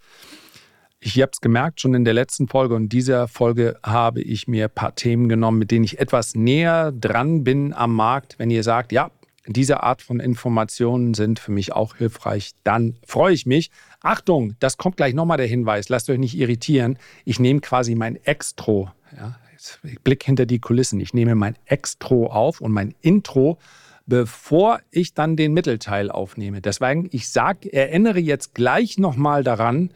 ich 1.04 1.20
habe 1.20 1.32
es 1.34 1.42
gemerkt, 1.42 1.82
schon 1.82 1.96
in 1.96 2.06
der 2.06 2.14
letzten 2.14 2.48
Folge 2.48 2.76
und 2.76 2.90
dieser 2.90 3.28
Folge 3.28 3.80
habe 3.84 4.22
ich 4.22 4.48
mir 4.48 4.66
ein 4.66 4.74
paar 4.74 4.94
Themen 4.94 5.30
genommen, 5.30 5.58
mit 5.58 5.72
denen 5.72 5.84
ich 5.84 6.00
etwas 6.00 6.36
näher 6.36 6.92
dran 6.92 7.44
bin 7.44 7.74
am 7.74 7.96
Markt. 7.96 8.36
Wenn 8.38 8.52
ihr 8.52 8.62
sagt, 8.62 8.92
ja, 8.92 9.10
diese 9.48 9.82
Art 9.82 10.04
von 10.04 10.20
Informationen 10.20 11.16
sind 11.16 11.40
für 11.40 11.52
mich 11.52 11.74
auch 11.74 11.96
hilfreich, 11.96 12.52
dann 12.64 12.98
freue 13.06 13.34
ich 13.34 13.48
mich. 13.48 13.72
Achtung, 14.02 14.56
das 14.60 14.78
kommt 14.78 14.96
gleich 14.96 15.16
nochmal 15.16 15.38
der 15.38 15.48
Hinweis, 15.48 15.90
lasst 15.90 16.08
euch 16.12 16.20
nicht 16.20 16.38
irritieren. 16.38 17.00
Ich 17.26 17.40
nehme 17.40 17.62
quasi 17.62 17.96
mein 17.96 18.24
Extro, 18.24 18.92
ja, 19.18 19.40
ich 19.84 20.00
blicke 20.02 20.26
hinter 20.28 20.46
die 20.46 20.60
Kulissen, 20.60 21.00
ich 21.00 21.16
nehme 21.16 21.34
mein 21.34 21.56
Extro 21.66 22.28
auf 22.28 22.62
und 22.62 22.72
mein 22.72 22.94
Intro, 23.02 23.58
bevor 24.06 24.80
ich 24.92 25.16
dann 25.16 25.36
den 25.36 25.54
Mittelteil 25.54 26.12
aufnehme. 26.12 26.62
Deswegen, 26.62 27.10
ich 27.12 27.30
sage, 27.30 27.74
erinnere 27.74 28.20
jetzt 28.20 28.54
gleich 28.54 29.00
nochmal 29.00 29.44
daran, 29.44 29.90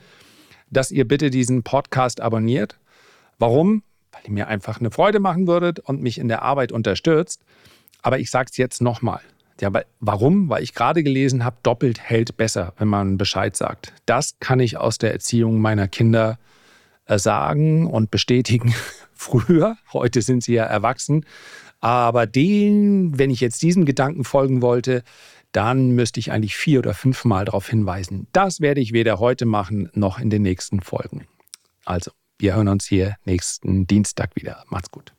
dass 0.69 0.91
ihr 0.91 1.07
bitte 1.07 1.29
diesen 1.29 1.63
Podcast 1.63 2.21
abonniert. 2.21 2.79
Warum? 3.39 3.83
Weil 4.11 4.21
ihr 4.25 4.31
mir 4.31 4.47
einfach 4.47 4.79
eine 4.79 4.91
Freude 4.91 5.19
machen 5.19 5.47
würdet 5.47 5.79
und 5.79 6.01
mich 6.01 6.17
in 6.17 6.27
der 6.27 6.41
Arbeit 6.41 6.71
unterstützt. 6.71 7.41
Aber 8.01 8.19
ich 8.19 8.29
sage 8.29 8.49
es 8.51 8.57
jetzt 8.57 8.81
nochmal. 8.81 9.21
Ja, 9.61 9.71
warum? 9.99 10.49
Weil 10.49 10.63
ich 10.63 10.73
gerade 10.73 11.01
gelesen 11.01 11.45
habe, 11.45 11.57
doppelt 11.63 11.99
hält 11.99 12.35
besser, 12.35 12.73
wenn 12.77 12.89
man 12.89 13.17
Bescheid 13.17 13.55
sagt. 13.55 13.93
Das 14.05 14.35
kann 14.39 14.59
ich 14.59 14.77
aus 14.77 14.97
der 14.97 15.13
Erziehung 15.13 15.61
meiner 15.61 15.87
Kinder 15.87 16.37
äh, 17.05 17.17
sagen 17.17 17.87
und 17.87 18.11
bestätigen. 18.11 18.73
Früher, 19.13 19.77
heute 19.93 20.21
sind 20.21 20.43
sie 20.43 20.55
ja 20.55 20.65
erwachsen. 20.65 21.25
Aber 21.79 22.25
den, 22.25 23.17
wenn 23.17 23.29
ich 23.29 23.39
jetzt 23.39 23.61
diesem 23.61 23.85
Gedanken 23.85 24.23
folgen 24.23 24.61
wollte, 24.61 25.03
dann 25.55 25.91
müsste 25.91 26.19
ich 26.19 26.31
eigentlich 26.31 26.57
vier 26.57 26.79
oder 26.79 26.93
fünfmal 26.93 27.45
darauf 27.45 27.69
hinweisen. 27.69 28.27
Das 28.33 28.59
werde 28.59 28.81
ich 28.81 28.91
weder 28.91 29.19
heute 29.19 29.45
machen 29.45 29.89
noch 29.93 30.19
in 30.19 30.29
den 30.29 30.41
nächsten 30.41 30.81
Folgen. 30.81 31.27
Also, 31.85 32.11
wir 32.37 32.55
hören 32.55 32.67
uns 32.67 32.85
hier 32.85 33.15
nächsten 33.23 33.87
Dienstag 33.87 34.35
wieder. 34.35 34.65
Macht's 34.67 34.91
gut. 34.91 35.13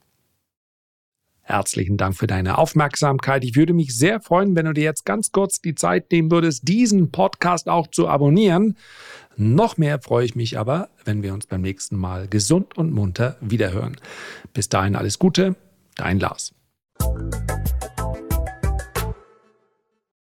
Herzlichen 1.40 1.96
Dank 1.96 2.16
für 2.16 2.26
deine 2.26 2.58
Aufmerksamkeit. 2.58 3.44
Ich 3.44 3.54
würde 3.54 3.72
mich 3.72 3.96
sehr 3.96 4.20
freuen, 4.20 4.56
wenn 4.56 4.66
du 4.66 4.72
dir 4.72 4.82
jetzt 4.82 5.06
ganz 5.06 5.30
kurz 5.30 5.60
die 5.60 5.76
Zeit 5.76 6.10
nehmen 6.10 6.30
würdest, 6.30 6.66
diesen 6.66 7.12
Podcast 7.12 7.68
auch 7.68 7.86
zu 7.86 8.08
abonnieren. 8.08 8.76
Noch 9.36 9.76
mehr 9.76 10.00
freue 10.00 10.24
ich 10.24 10.34
mich 10.34 10.58
aber, 10.58 10.90
wenn 11.04 11.22
wir 11.22 11.32
uns 11.32 11.46
beim 11.46 11.62
nächsten 11.62 11.96
Mal 11.96 12.26
gesund 12.26 12.76
und 12.76 12.92
munter 12.92 13.36
wiederhören. 13.40 13.96
Bis 14.52 14.68
dahin 14.68 14.96
alles 14.96 15.18
Gute, 15.18 15.54
dein 15.94 16.18
Lars. 16.18 16.52